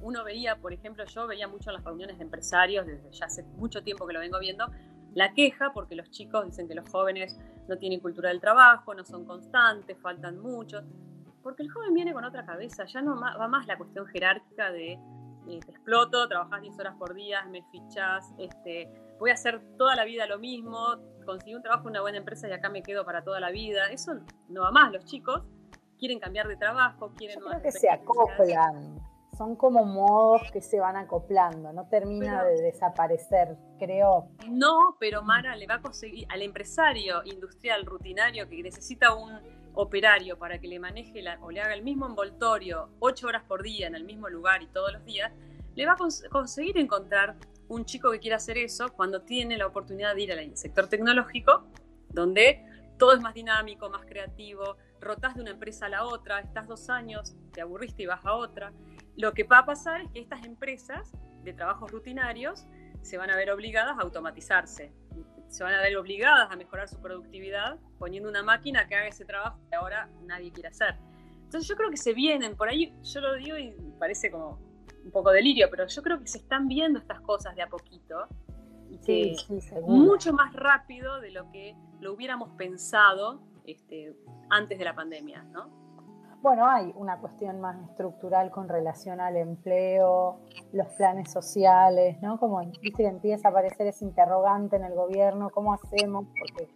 uno 0.00 0.24
veía, 0.24 0.56
por 0.56 0.72
ejemplo, 0.72 1.04
yo 1.04 1.26
veía 1.26 1.48
mucho 1.48 1.70
en 1.70 1.74
las 1.74 1.84
reuniones 1.84 2.18
de 2.18 2.24
empresarios, 2.24 2.86
desde 2.86 3.10
ya 3.12 3.26
hace 3.26 3.42
mucho 3.42 3.82
tiempo 3.82 4.06
que 4.06 4.14
lo 4.14 4.20
vengo 4.20 4.38
viendo, 4.38 4.66
la 5.14 5.32
queja, 5.34 5.72
porque 5.72 5.94
los 5.94 6.10
chicos 6.10 6.46
dicen 6.46 6.66
que 6.66 6.74
los 6.74 6.88
jóvenes 6.90 7.38
no 7.68 7.76
tienen 7.76 8.00
cultura 8.00 8.30
del 8.30 8.40
trabajo, 8.40 8.94
no 8.94 9.04
son 9.04 9.24
constantes, 9.24 9.98
faltan 10.00 10.38
mucho, 10.38 10.82
porque 11.42 11.62
el 11.62 11.70
joven 11.70 11.92
viene 11.92 12.12
con 12.12 12.24
otra 12.24 12.44
cabeza, 12.44 12.86
ya 12.86 13.02
no 13.02 13.20
va 13.20 13.48
más 13.48 13.66
la 13.66 13.76
cuestión 13.76 14.06
jerárquica 14.06 14.72
de 14.72 14.98
te 15.44 15.70
exploto, 15.70 16.26
trabajas 16.28 16.62
10 16.62 16.78
horas 16.78 16.94
por 16.98 17.14
día, 17.14 17.44
me 17.44 17.62
fichas, 17.70 18.32
este, 18.38 18.88
voy 19.24 19.30
a 19.30 19.34
hacer 19.34 19.58
toda 19.78 19.96
la 19.96 20.04
vida 20.04 20.26
lo 20.26 20.38
mismo, 20.38 20.98
conseguí 21.24 21.54
un 21.54 21.62
trabajo 21.62 21.84
en 21.84 21.92
una 21.92 22.02
buena 22.02 22.18
empresa 22.18 22.46
y 22.46 22.52
acá 22.52 22.68
me 22.68 22.82
quedo 22.82 23.06
para 23.06 23.24
toda 23.24 23.40
la 23.40 23.50
vida. 23.50 23.90
Eso 23.90 24.12
no 24.50 24.60
va 24.60 24.70
más, 24.70 24.92
los 24.92 25.06
chicos 25.06 25.40
quieren 25.98 26.18
cambiar 26.18 26.46
de 26.46 26.56
trabajo, 26.56 27.10
quieren... 27.16 27.40
Yo 27.40 27.46
creo 27.46 27.62
que 27.62 27.72
se 27.72 27.88
acoplan, 27.88 29.00
son 29.38 29.56
como 29.56 29.82
modos 29.86 30.42
que 30.52 30.60
se 30.60 30.78
van 30.78 30.96
acoplando, 30.96 31.72
no 31.72 31.88
termina 31.88 32.44
de 32.44 32.60
desaparecer, 32.60 33.56
creo. 33.78 34.28
No, 34.46 34.98
pero 35.00 35.22
Mara 35.22 35.56
le 35.56 35.66
va 35.66 35.76
a 35.76 35.80
conseguir 35.80 36.26
al 36.28 36.42
empresario 36.42 37.22
industrial 37.24 37.86
rutinario 37.86 38.46
que 38.46 38.62
necesita 38.62 39.14
un 39.14 39.40
operario 39.72 40.38
para 40.38 40.58
que 40.58 40.68
le 40.68 40.78
maneje 40.78 41.24
o 41.40 41.50
le 41.50 41.62
haga 41.62 41.72
el 41.72 41.82
mismo 41.82 42.04
envoltorio 42.04 42.90
ocho 42.98 43.28
horas 43.28 43.44
por 43.44 43.62
día 43.62 43.86
en 43.86 43.94
el 43.94 44.04
mismo 44.04 44.28
lugar 44.28 44.62
y 44.62 44.66
todos 44.66 44.92
los 44.92 45.02
días, 45.06 45.32
le 45.74 45.86
va 45.86 45.92
a 45.94 46.28
conseguir 46.30 46.76
encontrar 46.76 47.36
un 47.68 47.84
chico 47.84 48.10
que 48.10 48.20
quiera 48.20 48.36
hacer 48.36 48.58
eso 48.58 48.92
cuando 48.92 49.22
tiene 49.22 49.56
la 49.56 49.66
oportunidad 49.66 50.14
de 50.14 50.22
ir 50.22 50.32
al 50.32 50.56
sector 50.56 50.88
tecnológico, 50.88 51.66
donde 52.08 52.64
todo 52.98 53.14
es 53.14 53.20
más 53.20 53.34
dinámico, 53.34 53.90
más 53.90 54.04
creativo, 54.04 54.76
rotás 55.00 55.34
de 55.34 55.42
una 55.42 55.50
empresa 55.50 55.86
a 55.86 55.88
la 55.88 56.04
otra, 56.04 56.40
estás 56.40 56.68
dos 56.68 56.88
años, 56.88 57.34
te 57.52 57.60
aburriste 57.60 58.04
y 58.04 58.06
vas 58.06 58.24
a 58.24 58.34
otra. 58.34 58.72
Lo 59.16 59.32
que 59.32 59.44
va 59.44 59.58
a 59.58 59.66
pasar 59.66 60.02
es 60.02 60.10
que 60.10 60.20
estas 60.20 60.44
empresas 60.44 61.12
de 61.42 61.52
trabajos 61.52 61.90
rutinarios 61.90 62.66
se 63.02 63.18
van 63.18 63.30
a 63.30 63.36
ver 63.36 63.50
obligadas 63.50 63.98
a 63.98 64.02
automatizarse 64.02 64.92
se 65.54 65.62
van 65.62 65.74
a 65.74 65.80
ver 65.80 65.96
obligadas 65.96 66.50
a 66.50 66.56
mejorar 66.56 66.88
su 66.88 67.00
productividad 67.00 67.78
poniendo 67.98 68.28
una 68.28 68.42
máquina 68.42 68.88
que 68.88 68.96
haga 68.96 69.06
ese 69.06 69.24
trabajo 69.24 69.60
que 69.70 69.76
ahora 69.76 70.08
nadie 70.26 70.50
quiere 70.50 70.68
hacer. 70.68 70.96
Entonces 71.44 71.68
yo 71.68 71.76
creo 71.76 71.90
que 71.90 71.96
se 71.96 72.12
vienen, 72.12 72.56
por 72.56 72.68
ahí 72.68 72.92
yo 73.02 73.20
lo 73.20 73.34
digo 73.34 73.56
y 73.56 73.72
parece 74.00 74.32
como 74.32 74.58
un 75.04 75.10
poco 75.10 75.30
delirio, 75.30 75.68
pero 75.70 75.86
yo 75.86 76.02
creo 76.02 76.18
que 76.20 76.26
se 76.26 76.38
están 76.38 76.68
viendo 76.68 76.98
estas 76.98 77.20
cosas 77.20 77.54
de 77.54 77.62
a 77.62 77.68
poquito 77.68 78.26
y 78.90 78.98
que 78.98 79.36
mucho 79.82 80.32
más 80.32 80.52
rápido 80.54 81.20
de 81.20 81.30
lo 81.30 81.50
que 81.50 81.76
lo 82.00 82.14
hubiéramos 82.14 82.50
pensado 82.56 83.40
este, 83.66 84.14
antes 84.50 84.78
de 84.78 84.84
la 84.84 84.94
pandemia, 84.94 85.42
¿no? 85.44 85.84
bueno, 86.44 86.66
hay 86.68 86.92
una 86.96 87.18
cuestión 87.20 87.58
más 87.58 87.74
estructural 87.88 88.50
con 88.50 88.68
relación 88.68 89.18
al 89.18 89.38
empleo, 89.38 90.40
los 90.74 90.88
planes 90.88 91.32
sociales, 91.32 92.20
¿no? 92.20 92.38
Como 92.38 92.60
empieza 92.60 93.48
a 93.48 93.50
aparecer 93.50 93.86
ese 93.86 94.04
interrogante 94.04 94.76
en 94.76 94.84
el 94.84 94.94
gobierno, 94.94 95.48
¿cómo 95.48 95.72
hacemos? 95.72 96.26
Porque 96.38 96.68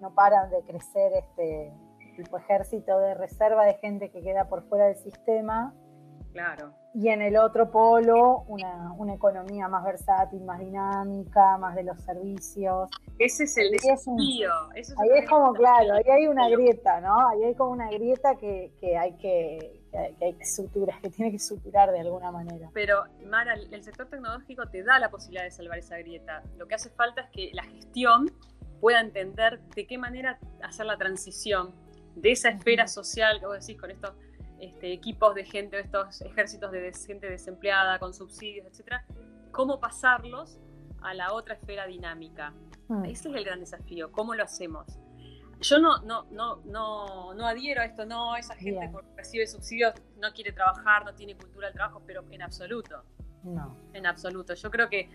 no 0.00 0.12
paran 0.12 0.50
de 0.50 0.62
crecer 0.62 1.12
este 1.12 1.72
tipo 2.16 2.36
ejército 2.36 2.98
de 2.98 3.14
reserva 3.14 3.64
de 3.64 3.74
gente 3.74 4.10
que 4.10 4.22
queda 4.22 4.48
por 4.48 4.64
fuera 4.64 4.86
del 4.86 4.96
sistema 4.96 5.72
Claro. 6.32 6.72
Y 6.94 7.08
en 7.08 7.22
el 7.22 7.36
otro 7.38 7.70
polo, 7.70 8.44
una, 8.48 9.14
economía 9.14 9.66
más 9.68 9.84
versátil, 9.84 10.42
más 10.42 10.58
dinámica, 10.60 11.56
más 11.56 11.74
de 11.74 11.84
los 11.84 12.00
servicios. 12.02 12.90
Ese 13.18 13.44
es 13.44 13.56
el 13.56 13.70
desafío. 13.70 14.50
ahí 14.74 15.08
es 15.16 15.28
como, 15.28 15.52
claro, 15.54 15.94
ahí 15.94 16.10
hay 16.10 16.26
una 16.26 16.48
grieta, 16.48 17.00
¿no? 17.00 17.28
Ahí 17.28 17.44
hay 17.44 17.54
como 17.54 17.70
una 17.72 17.90
grieta 17.90 18.34
que, 18.36 18.72
hay 18.98 19.16
que, 19.16 19.82
que 19.90 20.24
hay 20.24 20.34
que 20.34 20.44
suturar, 20.44 21.00
que 21.00 21.08
tiene 21.10 21.32
que 21.32 21.38
suturar 21.38 21.90
de 21.92 22.00
alguna 22.00 22.30
manera. 22.30 22.68
Pero, 22.74 23.04
Mara, 23.26 23.54
el 23.54 23.82
sector 23.82 24.08
tecnológico 24.08 24.66
te 24.66 24.82
da 24.82 24.98
la 24.98 25.10
posibilidad 25.10 25.44
de 25.44 25.50
salvar 25.50 25.78
esa 25.78 25.96
grieta. 25.98 26.42
Lo 26.58 26.66
que 26.66 26.74
hace 26.74 26.90
falta 26.90 27.22
es 27.22 27.30
que 27.30 27.50
la 27.54 27.64
gestión 27.64 28.30
pueda 28.82 29.00
entender 29.00 29.60
de 29.76 29.86
qué 29.86 29.96
manera 29.96 30.38
hacer 30.62 30.86
la 30.86 30.98
transición 30.98 31.72
de 32.16 32.32
esa 32.32 32.50
esfera 32.50 32.86
social 32.86 33.40
que 33.40 33.46
vos 33.46 33.64
decís 33.64 33.80
con 33.80 33.90
esto 33.90 34.14
este, 34.62 34.92
equipos 34.92 35.34
de 35.34 35.44
gente, 35.44 35.80
estos 35.80 36.22
ejércitos 36.22 36.70
de 36.70 36.92
gente 36.92 37.28
desempleada 37.28 37.98
con 37.98 38.14
subsidios, 38.14 38.64
etcétera, 38.68 39.04
cómo 39.50 39.80
pasarlos 39.80 40.56
a 41.00 41.14
la 41.14 41.32
otra 41.32 41.56
esfera 41.56 41.84
dinámica. 41.86 42.54
Mm. 42.86 43.06
Ese 43.06 43.28
es 43.28 43.34
el 43.34 43.44
gran 43.44 43.58
desafío, 43.58 44.12
¿cómo 44.12 44.36
lo 44.36 44.44
hacemos? 44.44 44.86
Yo 45.60 45.80
no, 45.80 45.98
no, 46.02 46.26
no, 46.30 46.62
no, 46.64 47.34
no 47.34 47.46
adhiero 47.46 47.80
a 47.80 47.86
esto, 47.86 48.06
no, 48.06 48.36
esa 48.36 48.54
gente 48.54 48.88
porque 48.92 49.10
recibe 49.16 49.48
subsidios 49.48 49.94
no 50.18 50.32
quiere 50.32 50.52
trabajar, 50.52 51.04
no 51.04 51.12
tiene 51.12 51.36
cultura 51.36 51.66
del 51.66 51.74
trabajo, 51.74 52.00
pero 52.06 52.24
en 52.30 52.42
absoluto. 52.42 53.02
No. 53.42 53.76
En 53.92 54.06
absoluto. 54.06 54.54
Yo 54.54 54.70
creo 54.70 54.88
que 54.88 55.10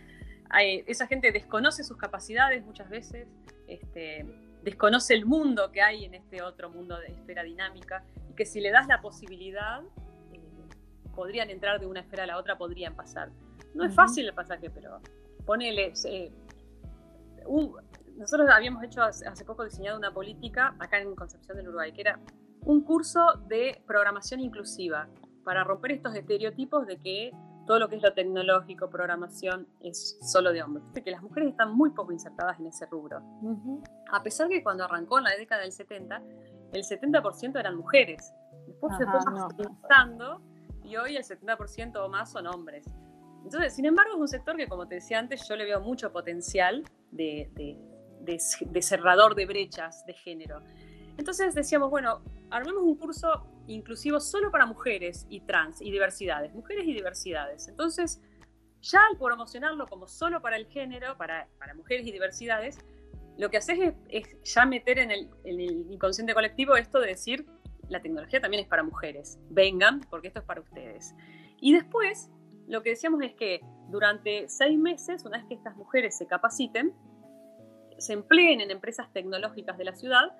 esa 0.86 1.08
gente 1.08 1.32
desconoce 1.32 1.86
sus 1.86 1.96
capacidades 1.96 2.66
muchas 2.66 2.90
veces, 2.90 3.30
este, 3.68 4.26
desconoce 4.64 5.14
el 5.14 5.26
mundo 5.26 5.72
que 5.72 5.82
hay 5.82 6.04
en 6.04 6.16
este 6.16 6.42
otro 6.42 6.70
mundo 6.70 7.00
de 7.00 7.08
esfera 7.08 7.44
dinámica 7.44 8.04
que 8.38 8.46
si 8.46 8.62
le 8.62 8.72
das 8.72 8.88
la 8.88 9.02
posibilidad, 9.02 9.82
eh, 10.32 10.40
podrían 11.14 11.50
entrar 11.50 11.82
de 11.82 11.88
una 11.88 12.00
esfera 12.00 12.24
a 12.24 12.28
la 12.28 12.38
otra, 12.38 12.58
podrían 12.58 12.96
pasar. 12.96 13.32
No 13.74 13.84
es 13.84 13.94
fácil 13.94 14.28
el 14.28 14.34
pasaje, 14.34 14.70
pero 14.70 15.02
ponele... 15.46 15.92
Eh, 16.06 16.32
nosotros 18.18 18.50
habíamos 18.50 18.84
hecho 18.84 19.02
hace, 19.04 19.46
poco 19.46 19.64
diseñado 19.64 19.98
una 19.98 20.12
política 20.12 20.76
acá 20.80 21.00
en 21.00 21.16
Concepción 21.16 21.58
del 21.58 21.68
Uruguay, 21.68 21.92
que 21.92 22.02
era 22.02 22.20
un 22.62 22.82
curso 22.82 23.22
de 23.48 23.82
programación 23.86 24.40
inclusiva 24.40 25.08
para 25.44 25.64
romper 25.64 25.92
estos 25.92 26.16
estereotipos 26.16 26.88
de 26.88 26.98
que 26.98 27.32
todo 27.68 27.80
lo 27.80 27.90
que 27.90 27.98
es 27.98 28.02
lo 28.02 28.14
tecnológico, 28.14 28.90
programación, 28.90 29.68
es 29.82 30.18
solo 30.22 30.52
de 30.52 30.64
hombres. 30.64 30.86
que 31.04 31.12
las 31.12 31.22
mujeres 31.22 31.50
están 31.50 31.74
muy 31.76 31.92
poco 31.92 32.12
insertadas 32.12 32.60
en 32.60 32.68
ese 32.68 32.86
rubro. 32.88 33.22
A 34.12 34.24
pesar 34.24 34.48
que 34.50 34.64
cuando 34.64 34.86
arrancó 34.86 35.20
en 35.20 35.26
la 35.26 35.36
década 35.36 35.62
del 35.62 35.72
70, 35.72 36.22
el 36.74 36.84
70% 36.84 37.60
eran 37.60 37.78
mujeres. 37.78 38.34
Después 38.68 38.98
se 38.98 39.06
fue 39.06 39.20
masculinizando 39.32 40.42
y 40.84 40.96
hoy 40.98 41.16
el 41.16 41.24
70% 41.24 41.98
o 41.98 42.10
más 42.10 42.32
son 42.32 42.48
hombres. 42.48 42.86
Entonces, 43.44 43.74
sin 43.74 43.86
embargo, 43.86 44.14
es 44.16 44.20
un 44.20 44.28
sector 44.28 44.58
que, 44.58 44.68
como 44.68 44.88
te 44.88 44.96
decía 44.96 45.20
antes, 45.20 45.48
yo 45.48 45.56
le 45.56 45.66
veo 45.66 45.80
mucho 45.80 46.12
potencial 46.12 46.84
de, 47.12 47.50
de, 48.22 48.82
cerrador 48.82 49.36
de 49.36 49.46
brechas 49.46 50.06
de 50.06 50.14
género. 50.14 50.62
Entonces 51.18 51.56
decíamos, 51.56 51.90
bueno, 51.90 52.22
armemos 52.50 52.84
un 52.84 52.96
curso 52.96 53.48
inclusivo 53.68 54.20
solo 54.20 54.52
para 54.52 54.66
mujeres 54.66 55.26
y 55.30 55.42
trans 55.42 55.82
y 55.82 55.92
diversidades, 55.92 56.54
mujeres 56.54 56.86
y 56.86 56.94
diversidades. 56.94 57.68
Entonces, 57.68 58.22
ya 58.82 59.02
al 59.10 59.18
promocionarlo 59.18 59.88
como 59.88 60.08
solo 60.08 60.42
para 60.42 60.58
el 60.58 60.68
género, 60.68 61.18
para, 61.18 61.48
para 61.58 61.74
mujeres 61.74 62.06
y 62.06 62.12
diversidades, 62.12 62.78
lo 63.38 63.50
que 63.50 63.58
haces 63.58 63.94
es, 64.10 64.44
ya 64.44 64.66
meter 64.66 65.00
en 65.00 65.12
el, 65.12 65.30
inconsciente 65.92 66.34
colectivo 66.34 66.76
esto 66.76 67.00
de 67.00 67.08
decir, 67.08 67.46
la 67.88 68.02
tecnología 68.02 68.42
también 68.42 68.64
es 68.64 68.70
para 68.70 68.84
mujeres, 68.84 69.40
vengan 69.50 70.02
porque 70.10 70.28
esto 70.28 70.40
es 70.40 70.46
para 70.46 70.62
ustedes. 70.62 71.16
Y 71.60 71.74
después, 71.74 72.30
lo 72.68 72.84
que 72.84 72.92
decíamos 72.92 73.22
es 73.22 73.34
que 73.36 73.62
durante 73.90 74.50
seis 74.50 74.78
meses, 74.78 75.24
una 75.24 75.38
vez 75.38 75.48
que 75.48 75.54
estas 75.54 75.76
mujeres 75.78 76.18
se 76.18 76.26
capaciten, 76.26 76.94
se 77.98 78.14
empleen 78.14 78.62
en 78.62 78.72
empresas 78.72 79.12
tecnológicas 79.14 79.78
de 79.78 79.86
la 79.86 79.96
ciudad, 79.96 80.32